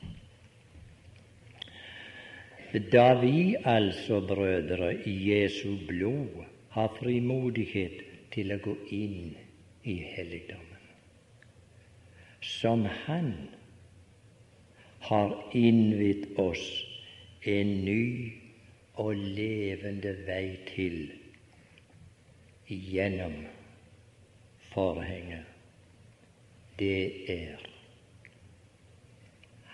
[2.93, 6.45] Da vi altså, brødre, i Jesu blod
[6.75, 8.01] har frimodighet
[8.35, 9.37] til å gå inn
[9.87, 10.89] i helligdommen,
[12.43, 13.31] som Han
[15.07, 16.65] har innvidd oss
[17.47, 18.33] en ny
[18.97, 20.99] og levende vei til
[22.67, 23.37] gjennom
[24.75, 25.45] forhenget.
[26.79, 27.59] Det er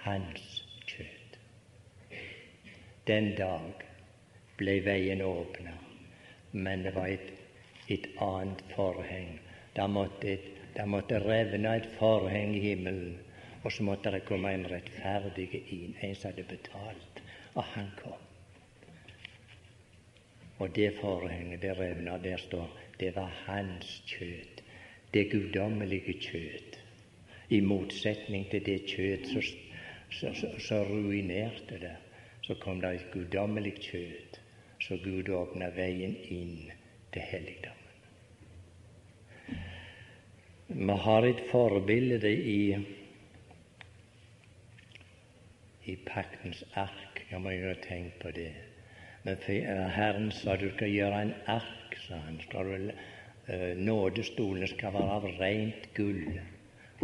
[0.02, 1.38] Hans kjøtt.
[3.08, 3.84] Den dag
[4.60, 5.72] ble veien åpna,
[6.52, 7.32] men det var et,
[7.88, 9.38] et annet forheng.
[9.76, 10.36] Det måtte,
[10.86, 13.16] måtte revne et forheng i himmelen,
[13.64, 17.24] og så måtte det komme en rettferdig inn, en som hadde betalt.
[17.54, 18.28] Og han kom.
[20.60, 22.68] Og det forhenget, det revna, der står
[23.00, 24.59] det var hans kjøtt.
[25.14, 26.76] Det guddommelige kjød,
[27.50, 29.26] I motsetning til det kjød
[30.60, 31.96] som ruinerte det,
[32.42, 34.38] så kom det et guddommelig kjød,
[34.80, 36.70] så Gud åpna veien inn
[37.12, 37.76] til helligdommen.
[40.68, 42.76] Vi har et forbilde i
[45.90, 47.24] i paktens ark.
[47.30, 48.52] Jeg må jo tenke på det.
[49.24, 49.36] Men
[49.96, 52.38] Herren sa du skal gjøre en ark, sa han.
[52.46, 52.92] Skal du,
[53.76, 56.40] nådestolen skal være av rent gull.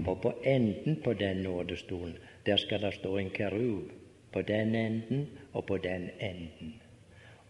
[0.07, 2.17] Og på enden på den nådestolen
[2.47, 3.91] der skal det stå en kerub.
[4.33, 6.75] På den enden og på den enden.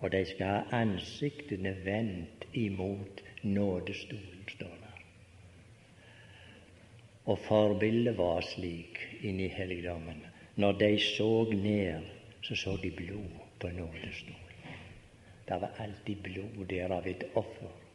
[0.01, 4.93] Og de skal ha ansiktene vendt imot nådestolen, står det.
[7.25, 10.23] Og forbildet var slik inni helligdommen.
[10.57, 12.03] Når de så ned,
[12.43, 14.43] så så de blod på nådestolen.
[15.49, 17.86] Det var alltid blod der av et offer.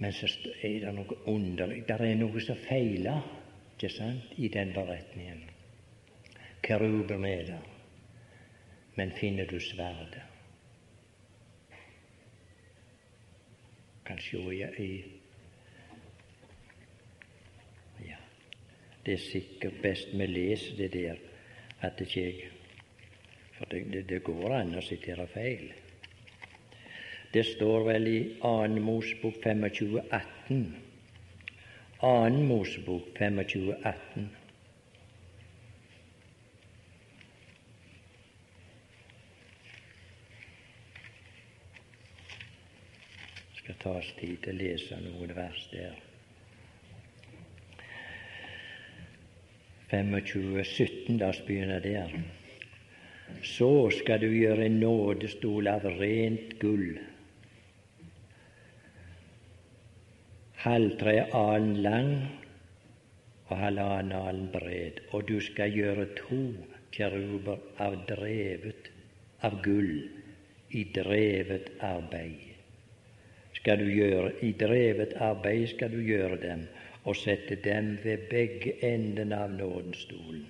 [0.00, 0.28] Men så
[0.64, 1.82] er det noe underlig.
[1.88, 3.20] Det er noe som feiler
[3.74, 5.42] ikke sant, i den beretningen.
[6.64, 7.68] Keruben er der,
[8.96, 10.22] men finner du sverdet?
[14.04, 14.40] Kan se
[14.84, 14.90] i
[18.04, 18.16] Ja,
[19.06, 21.20] det er sikkert best vi leser det der,
[21.80, 22.50] at ikke jeg
[23.60, 25.66] for det, det, det går an å sitere feil.
[27.32, 28.68] Det står vel i 2.
[28.82, 30.76] Mosebok 25, 18.
[32.00, 32.30] 2.
[32.50, 34.30] Mosebok 25, 18.
[43.70, 45.98] skal ta oss tid til å lese noen vers der.
[49.90, 52.14] 25, 17, la oss begynne der.
[53.46, 56.98] Så skal du gjøre en nådestol av rent gull.
[60.60, 62.10] Halvtre alen lang
[63.48, 66.40] og halvannen alen bred, og du skal gjøre to
[66.92, 68.90] keruber av drevet
[69.40, 70.02] av gull
[70.76, 72.44] i drevet arbeid.
[73.56, 76.68] Skal du gjøre, I drevet arbeid skal du gjøre dem,
[77.08, 80.44] og sette dem ved begge endene av nådenstolen.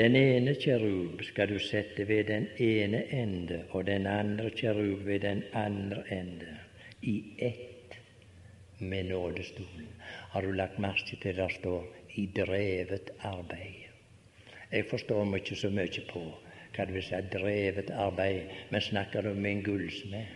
[0.00, 5.20] Den ene kjerub skal du sette ved den ene ende, og den andre kjerub ved
[5.28, 6.56] den andre ende,
[7.02, 7.75] i ett
[8.78, 9.88] med nådestolen.
[10.30, 13.86] Har du lagt merke til det står 'i drevet arbeid'?
[14.72, 16.24] Jeg forstår meg ikke så mye på
[16.76, 20.26] hva det vil si drevet arbeid, men snakker du med en gullsmed?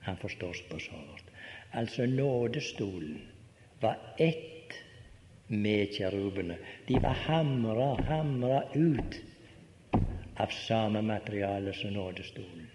[0.00, 1.32] Han forstår på sånt.
[1.72, 3.22] Altså nådestolen
[3.80, 4.74] var ett
[5.48, 6.56] med kjerubene.
[6.88, 9.20] De var hamra, hamra ut
[10.36, 12.68] av samme materiale som nådestolen.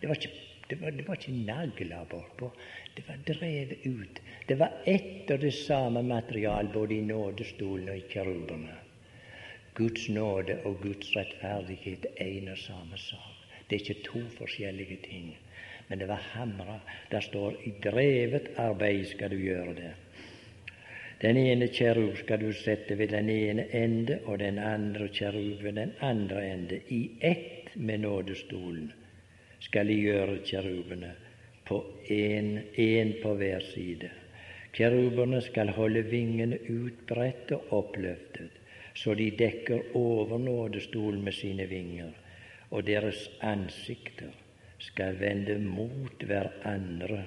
[0.00, 0.32] Det var ikke,
[0.68, 2.50] det var, det var ikke nagler bortpå.
[2.94, 4.20] Det var drevet ut.
[4.46, 8.76] Det var ett og det samme material både i nådestolen og i kjerubene.
[9.74, 13.40] Guds nåde og Guds rettferdighet er en og samme sak.
[13.66, 15.34] Det er ikke to forskjellige ting.
[15.88, 16.78] Men det var hamra.
[17.10, 19.92] Der står i drevet arbeid skal du gjøre det.
[21.22, 25.72] Den ene kjerub skal du sette ved den ene ende, og den andre kjerub ved
[25.72, 26.80] den andre ende.
[26.88, 28.92] I ett med nådestolen
[29.60, 31.14] skal de gjøre kjerubene,
[31.66, 34.10] på én på hver side.
[34.74, 38.50] Kjerubene skal holde vingene utbredt og oppløftet,
[38.94, 42.10] så de dekker over nådestolen med sine vinger,
[42.70, 44.34] og deres ansikter
[44.78, 47.22] skal vende mot hverandre,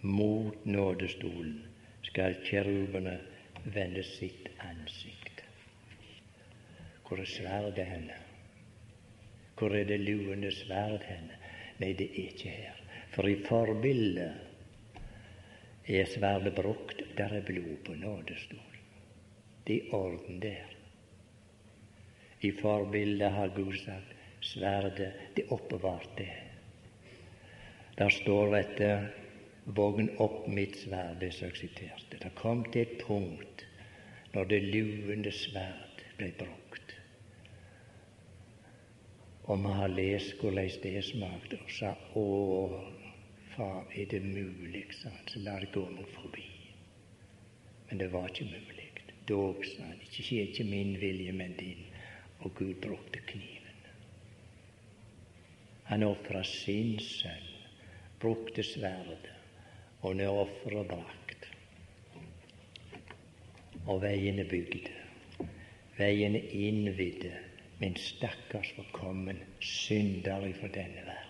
[0.00, 1.58] mot nådestolen
[2.06, 3.18] skal kjerubene
[3.64, 5.42] vende sitt ansikt.
[7.08, 8.16] Hvor er sverdet henne?
[9.58, 11.40] Hvor er det luende sverd henne?
[11.80, 12.79] Nei, det er ikke her.
[13.14, 14.32] For i forbildet
[15.90, 17.02] er sverdet brukt.
[17.16, 18.84] Der er blod på nådestolen.
[19.66, 20.76] Det er orden der.
[22.40, 26.32] I forbildet har Gud sagt sverdet, det er oppbevart det.
[27.98, 28.88] Der står dette
[29.64, 32.06] vogn opp mitt sverd, det som jeg.
[32.10, 33.66] Det kom til et punkt
[34.32, 36.94] når det luende sverd ble brukt.
[39.50, 42.24] Og vi har lest hvordan det smakte, og sa å,
[43.56, 46.46] far, er det mulig, sa han, så la det gå meg forbi.
[47.88, 48.86] Men det var ikke mulig.
[49.28, 51.86] Dog, sa han, ikke skjer ikke min vilje, men din.
[52.40, 53.86] Og Gud brukte kniven.
[55.90, 57.50] Han ofra sin sønn
[58.20, 59.30] brukte sverdet,
[60.00, 61.46] og når offeret brakt,
[63.86, 64.92] og veiene bygde,
[65.98, 67.32] veiene innvidde,
[67.80, 71.29] min stakkars forkommen synder ifra denne verden.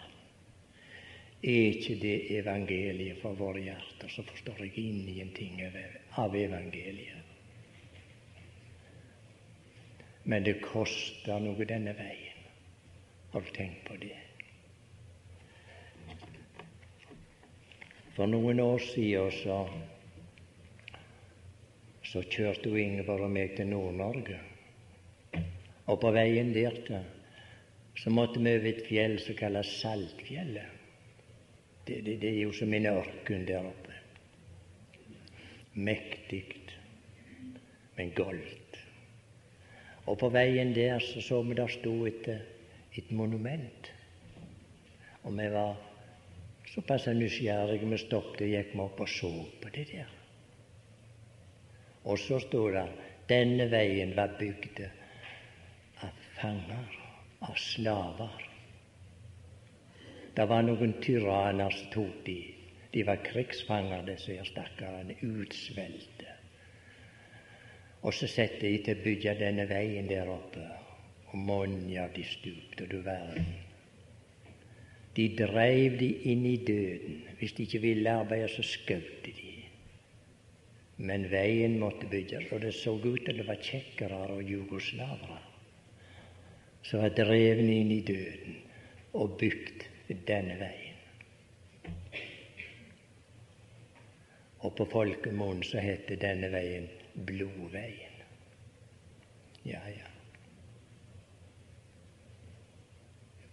[1.40, 5.62] Er ikke det evangeliet for våre hjerter, så forstår jeg ingenting
[6.20, 7.30] av evangeliet.
[10.24, 12.42] Men det koster noe denne veien.
[13.32, 14.18] Har du tenkt på det?
[18.18, 19.62] For noen år siden så,
[22.04, 24.36] så kjørte Ingeborg og meg til Nord-Norge.
[25.88, 26.76] Og på veien der
[27.96, 30.79] så måtte vi over et fjell som kalles Saltfjellet.
[31.90, 33.96] Det, det, det er jo som en ørken der oppe.
[35.74, 36.44] Mektig,
[37.96, 38.78] men goldt.
[40.06, 42.28] Og på veien der så, så vi der sto et,
[42.94, 43.90] et monument.
[45.22, 45.74] Og vi var
[46.70, 50.12] Såpass nysgjerrige vi stoppet og gikk opp og så på det der.
[52.06, 52.84] Og så stod det
[53.32, 54.78] denne veien var bygd
[56.06, 56.94] av fanger,
[57.42, 58.49] av slaver.
[60.36, 62.38] Det var noen tyranner som tok de.
[62.90, 65.16] De var krigsfanger, disse her stakkarene.
[65.22, 66.36] Utsvelte.
[68.02, 70.64] Og så satte de til å bygge denne veien der oppe.
[71.30, 73.50] Og mange av de stupte, du verden.
[75.14, 77.20] De dreiv de inn i døden.
[77.38, 79.36] Hvis de ikke ville arbeide, så skjøt de.
[81.00, 85.38] Men veien måtte bygges, og det så ut til det var tsjekkere og jugoslavere
[86.82, 88.56] som var drevne inn i døden
[89.20, 89.84] og bygd
[90.28, 90.96] denne veien.
[94.60, 98.22] Og på folkemunn så heter denne veien Blodveien.
[99.64, 100.08] Ja, ja.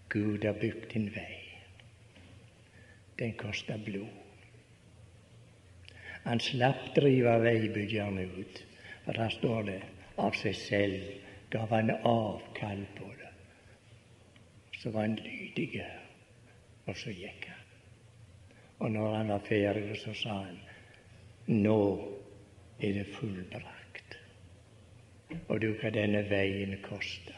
[0.09, 1.47] Gud har bygd en vei
[3.19, 4.09] den koster blod.
[6.23, 8.63] Han slapp drive veibyggerne ut,
[9.05, 9.77] for der står det
[10.21, 11.07] av seg selv
[11.53, 13.31] gav han avkall på det.
[14.81, 15.85] Så var han lydig,
[16.87, 17.65] og så gikk han.
[18.79, 20.61] Og når han var ferdig, så sa han
[21.47, 21.79] nå
[22.79, 24.17] er det fullbrakt.
[25.47, 27.35] Og du, hva denne veien koster.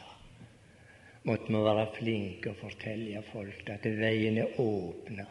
[1.28, 5.26] Måtte vi være flinke og fortelle folk at veien er åpna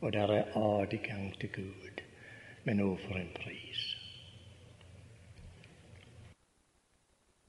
[0.00, 2.02] og der er adgang til Gud.
[2.64, 3.84] Men òg for en pris!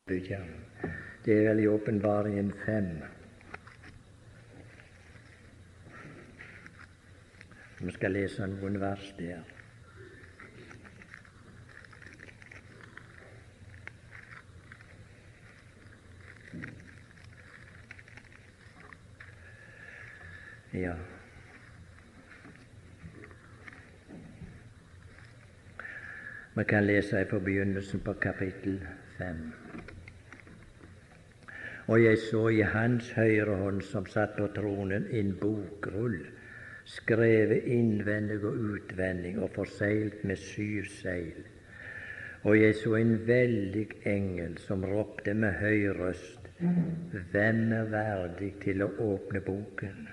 [0.09, 3.18] Det er vel i Åpenbaringen fem.
[7.79, 9.39] Vi skal lese noen vers der.
[20.73, 20.95] Ja.
[26.55, 28.81] Vi kan lese på begynnelsen på kapittel
[29.17, 29.53] fem.
[31.87, 36.19] Og jeg så i hans høyre hånd, som satt på tronen, en bokrull,
[36.89, 41.45] skrevet innvendig og utvendig og forseilt med syv seil.
[42.43, 46.39] Og jeg så en veldig engel som ropte med høy røst,
[47.31, 50.07] Hvem er verdig til å åpne boken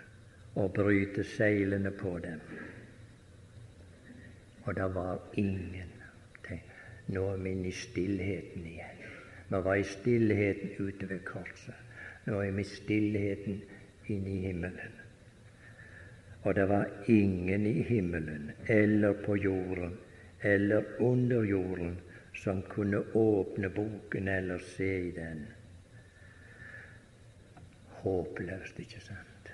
[0.54, 2.38] og bryte seilene på dem?
[4.62, 5.90] Og det var ingen.
[7.06, 9.02] Nå er vi inne i stillheten igjen.
[9.50, 11.74] Vi var i stillheten ute ved korset.
[12.26, 13.60] Nå er vi i stillheten
[14.10, 15.05] inne i himmelen.
[16.46, 19.96] Og det var ingen i himmelen eller på jorden
[20.40, 21.96] eller under jorden
[22.34, 25.46] som kunne åpne boken eller se i den.
[27.88, 29.50] Håpløst, ikke sant?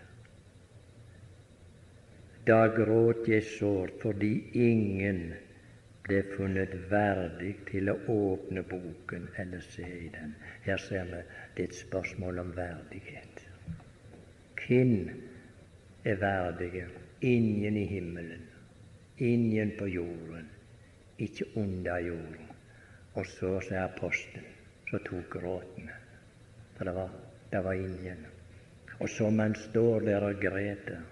[2.47, 5.25] Da gråt jeg sårt fordi ingen
[6.05, 10.35] ble funnet verdig til å åpne boken eller se i den.
[10.67, 11.21] Her ser vi
[11.57, 13.47] det er et spørsmål om verdighet.
[14.59, 14.99] Hvem
[16.05, 16.87] er verdige?
[17.21, 18.43] Ingen i himmelen,
[19.19, 20.49] ingen på jorden,
[21.19, 22.51] ikke under jorden.
[23.15, 24.47] Og så, sa apostelen,
[24.91, 25.91] så tok gråten.
[26.77, 27.11] For det var,
[27.53, 28.27] det var ingen.
[28.99, 31.03] Og så man står der og greter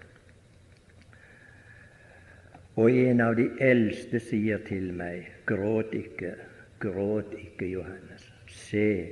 [2.79, 6.37] og en av de eldste sier til meg, gråt ikke,
[6.79, 8.23] gråt ikke, Johannes.
[8.47, 9.11] Se,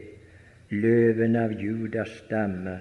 [0.71, 2.77] løven av Judas stamme,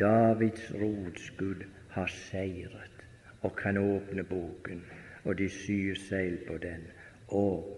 [0.00, 3.04] Davids rotskudd, har seiret
[3.42, 4.82] og kan åpne boken
[5.24, 6.86] og de syv seil på den.
[7.28, 7.76] Og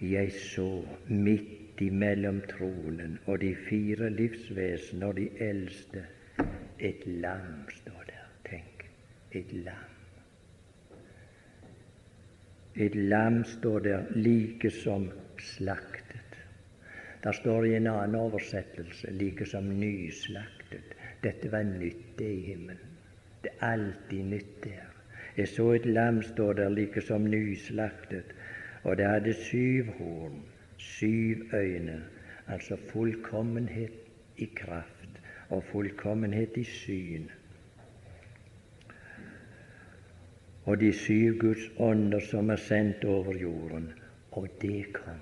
[0.00, 6.04] jeg så midt imellom tronen og de fire livsvesen og de eldste
[6.78, 8.28] et lam står der.
[8.50, 8.86] Tenk,
[9.32, 9.90] et lam.
[12.76, 16.38] Et lam står der like som slaktet.
[17.24, 20.96] Der står i en annen oversettelse like som nyslaktet.
[21.22, 22.91] Dette var nytt i himmelen.
[23.42, 24.88] Det er alltid nytt der.
[25.36, 28.34] Jeg så et lam stå der like som nyslaktet,
[28.82, 30.42] og det hadde syv horn,
[30.76, 32.02] syv øyne,
[32.48, 33.92] altså fullkommenhet
[34.36, 37.30] i kraft og fullkommenhet i syn.
[40.64, 43.92] og de syv Guds ånder som er sendt over jorden.
[44.30, 45.20] Og det kom.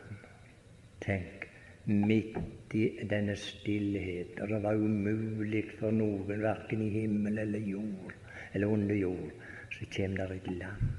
[1.00, 1.48] Tenk,
[1.84, 2.36] midt
[2.70, 8.12] denne stillhet, og det var umulig for noen, verken i himmel eller jord,
[8.54, 9.32] eller under jord,
[9.70, 10.92] så kommer der et lam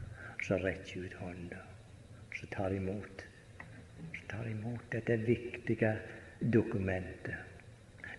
[0.43, 1.61] som retter ut hånda,
[2.36, 3.24] så tar imot.
[4.17, 5.93] Så tar imot dette viktige
[6.41, 7.36] dokumentet.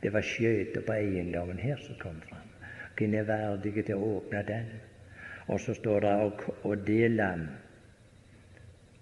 [0.02, 2.48] Det var skjøter på eiendommen her som kom fram.
[2.98, 4.72] Hvem er verdige til å åpne den?
[5.48, 6.14] Og så står det
[6.62, 7.46] og det lam.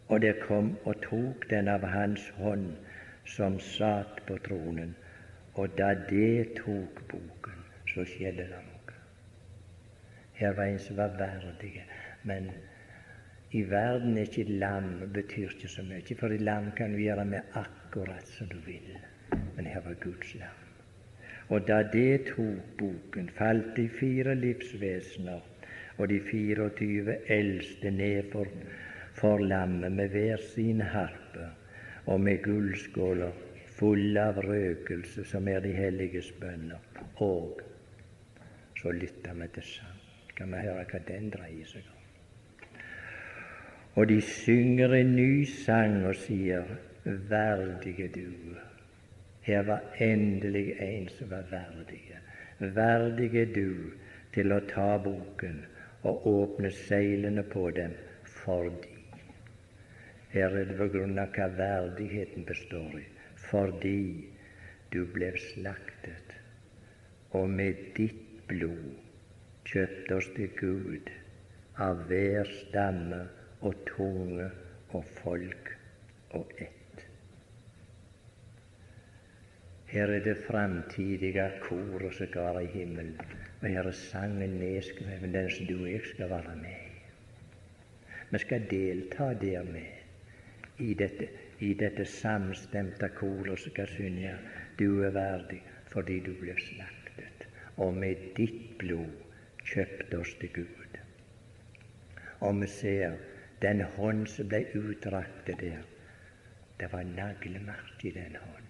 [0.09, 2.73] Og det kom og tok den av hans hånd
[3.37, 4.95] som satt på tronen.
[5.55, 7.63] Og da det tok boken,
[7.93, 8.97] så skjedde det noe.
[10.41, 11.83] Her var en som var verdig.
[12.25, 12.51] Men
[13.53, 17.27] i verden er ikke lam betyr ikke så mye, for et lam kan du gjøre
[17.27, 18.91] med akkurat som du vil.
[19.57, 20.67] Men her var Guds lam.
[21.51, 25.41] Og da det tok boken, falt de fire livsvesener
[25.99, 28.47] og de 24 eldste ned for,
[29.19, 31.51] for lammet med hver sin harpe
[32.07, 33.33] og med gullskåler
[33.81, 36.81] fulle av røkelse, som er de helliges bønner.
[37.25, 37.61] Og
[38.81, 39.97] så lytter vi til sang.
[40.31, 41.97] Skal vi høre hva den dreier seg om?
[43.99, 48.57] Og de synger en ny sang og sier, Verdige du.
[49.43, 52.21] Her var endelig en som var verdige.
[52.61, 53.97] Verdige du
[54.35, 55.63] til å ta boken
[56.05, 57.97] og åpne seilene på dem
[58.45, 58.90] fordi
[60.33, 63.07] Her er det på grunn av hva verdigheten består i.
[63.51, 64.29] Fordi
[64.93, 66.35] du ble slaktet,
[67.35, 68.99] og med ditt blod
[69.71, 71.11] kjøpte oss til Gud
[71.83, 73.21] av hver stamme
[73.67, 74.49] og tunge
[74.95, 75.71] og folk
[76.39, 77.05] og ett.
[79.91, 83.17] Her er det framtidige koret som går i himmelen.
[83.61, 87.01] Og her er sangen nedskrevet, den som du og jeg skal være med i.
[88.31, 90.00] Vi skal delta dermed
[90.81, 91.29] i dette,
[91.61, 94.37] i dette samstemte koret skal synge
[94.79, 95.61] Du er verdig
[95.91, 97.47] fordi du ble slaktet,
[97.83, 99.11] og med ditt blod
[99.67, 100.99] kjøpte oss til Gud.
[102.47, 103.19] Og vi ser
[103.61, 105.83] den hånd som ble utraktet der.
[106.81, 108.69] Det var naglemerke i den hånd.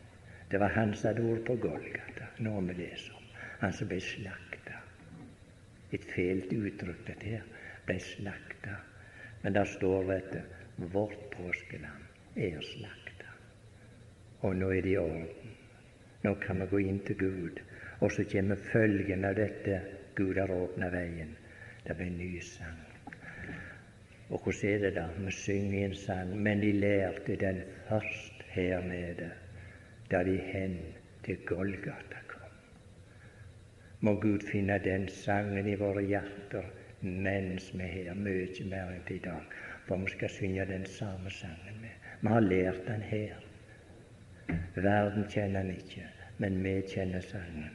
[0.50, 3.28] Det var han som hadde ord på Golgata, når vi leser om
[3.60, 4.80] han som ble slakta.
[5.92, 7.46] Et fælt uttrykk, dette her.
[7.86, 8.80] Ble slakta.
[9.42, 10.44] Men der står det
[10.92, 11.99] vårt påskeland
[12.40, 13.34] er slakta.
[14.40, 15.56] Og nå er det i orden.
[16.24, 17.60] Nå kan vi gå inn til Gud.
[18.00, 19.80] Og så kommer følgen av dette.
[20.16, 21.36] Gud har åpna veien.
[21.84, 22.80] Det blir en ny sang.
[24.30, 25.06] Og hvordan er det da?
[25.18, 29.30] Vi synger en sang, men de lærte den først her nede,
[30.10, 30.78] da de hen
[31.24, 32.52] til Golgata kom.
[34.00, 36.68] Må Gud finne den sangen i våre hjerter
[37.02, 39.54] mens vi er her, mye mer enn i dag,
[39.86, 41.79] for vi skal synge den samme sangen.
[42.20, 43.36] Vi har lært den her.
[44.74, 46.06] Verden kjenner den ikke,
[46.38, 47.70] men vi kjenner sangen.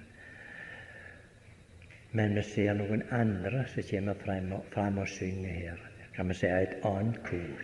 [2.11, 5.81] Men vi ser noen andre som kommer frem og, frem og synger her.
[6.15, 7.63] Kan vi si et annet kor.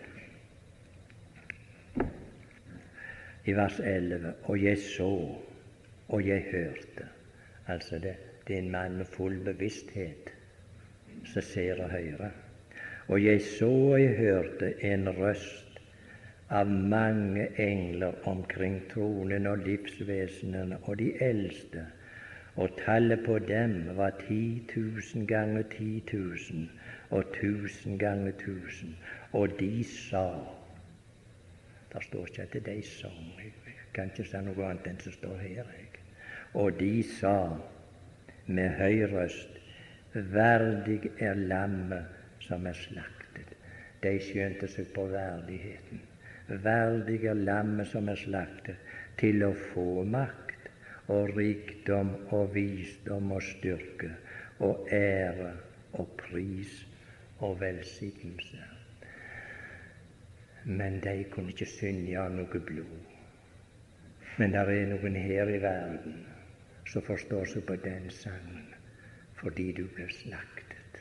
[3.45, 5.37] I vers 11 Og jeg så,
[6.07, 7.07] og jeg hørte.
[7.67, 8.15] Altså det,
[8.47, 10.33] det er en mann med full bevissthet
[11.25, 12.31] som ser og hører.
[13.07, 15.60] Og jeg så og jeg hørte en røst
[16.51, 21.85] av mange engler omkring tronen og livsvesenene og de eldste,
[22.59, 26.67] og tallet på dem var ti tusen ganger ti tusen
[27.09, 28.97] og tusen ganger tusen.
[29.31, 30.25] Og de sa
[31.93, 33.33] Det står ikke at de sang.
[33.37, 33.53] Jeg
[33.93, 35.71] kan ikke si noe annet enn som står her.
[35.75, 35.89] Jeg.
[36.53, 37.33] Og de sa
[38.47, 39.59] med høy røst
[40.13, 42.07] Verdig er lammet
[42.43, 43.55] som er slaktet.
[44.03, 46.10] De skjønte seg på verdigheten
[46.63, 48.79] verdige lammet som er slaktet,
[49.19, 50.69] til å få makt
[51.11, 54.11] og rikdom og visdom og styrke
[54.63, 55.51] og ære
[55.99, 56.73] og pris
[57.41, 58.61] og velsignelse.
[60.65, 62.99] Men de kunne ikke synge av noe blod.
[64.37, 66.21] Men det er noen her i verden
[66.87, 68.69] som forstår seg på den sangen
[69.41, 70.99] fordi du ble slaktet,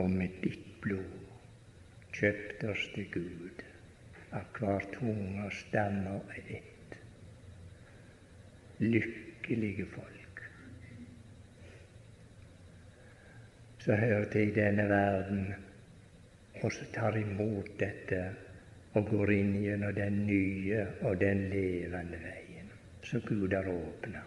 [0.00, 3.64] og med ditt blod kjøpte oss til Gud
[4.34, 5.52] av hver tunge og
[6.10, 6.98] og ett.
[8.78, 10.42] Lykkelige folk
[13.84, 15.54] som hører til i denne verden,
[16.62, 18.20] og som tar imot dette
[18.94, 22.70] og går inn gjennom den nye og den levende veien
[23.04, 24.22] som Gud har åpna.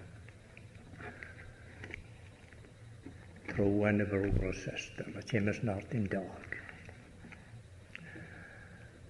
[3.49, 6.46] Troende bror og søster, det kommer snart en dag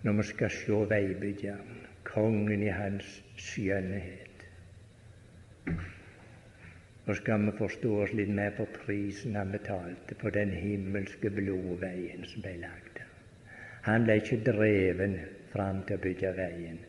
[0.03, 1.77] når vi skal se veibyggeren,
[2.07, 3.07] kongen i hans
[3.41, 4.45] skjønnhet.
[7.07, 12.27] Nå skal vi forstå oss litt mer på prisen han betalte på den himmelske blodveien
[12.27, 13.01] som ble lagd.
[13.87, 15.17] Han ble ikke dreven
[15.53, 16.79] fram til å bygge veien,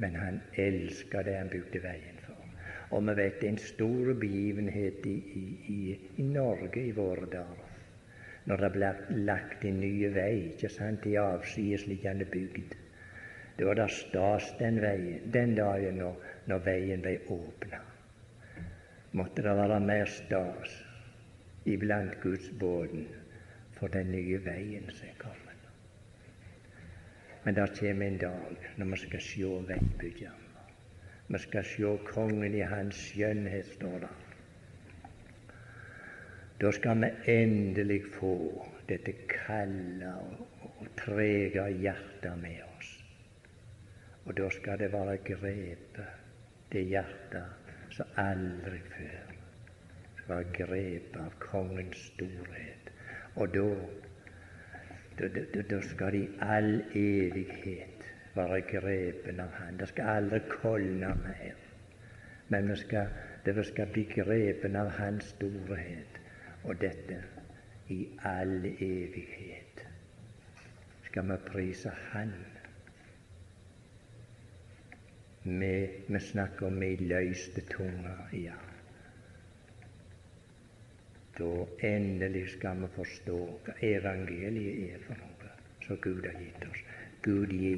[0.00, 2.44] men han elska det han bygde veien for.
[2.96, 5.46] Og vi vet det er en stor begivenhet i, i,
[5.76, 7.67] i, i Norge i våre dager
[8.48, 8.90] når det ble
[9.28, 12.76] lagt en ny vei ikke sant, i avsidesliggende bygd.
[13.58, 16.16] Da var det stas den, veien, den dagen når,
[16.48, 17.82] når veien ble åpna.
[19.18, 20.78] Måtte det være mer stas
[21.68, 23.04] iblant Guds båten
[23.76, 25.44] for den nye veien som er kommet.
[27.44, 30.46] Men det kommer en dag når vi skal se veibyggeren.
[31.28, 34.27] Vi skal se kongen i hans skjønnhet, står det.
[36.60, 38.34] Da skal vi endelig få
[38.88, 40.10] dette kalde
[40.80, 42.88] og trege hjertet med oss.
[44.24, 46.16] Og da skal det være grepet,
[46.72, 49.30] det hjertet som aldri før.
[50.16, 52.90] Skal være grepet av kongens storhet.
[53.36, 53.70] Og da,
[55.22, 59.78] da, da, da skal det i all evighet være grepen av Han.
[59.78, 61.66] Det skal aldri kolne mer.
[62.48, 63.14] Men det skal,
[63.46, 66.17] det skal bli grepen av Hans storhet
[66.64, 67.22] og dette
[67.88, 67.98] i
[68.28, 69.84] all evighet.
[71.04, 72.32] Skal vi prise Han?
[75.44, 78.56] Vi, vi snakker om ei løyste tunge, ja.
[81.38, 81.48] Da
[81.86, 85.52] endelig skal vi forstå hva evangeliet er for noe
[85.86, 86.82] som Gud har gitt oss.
[87.22, 87.74] Gud gi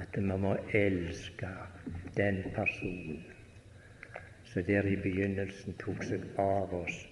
[0.00, 1.50] at vi må elske
[2.16, 3.24] den personen
[4.46, 7.02] som der i begynnelsen tok seg av oss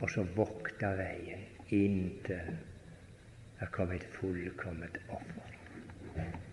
[0.00, 2.56] og så vokta veien inntil
[3.56, 6.45] det kom et fullkomment offer.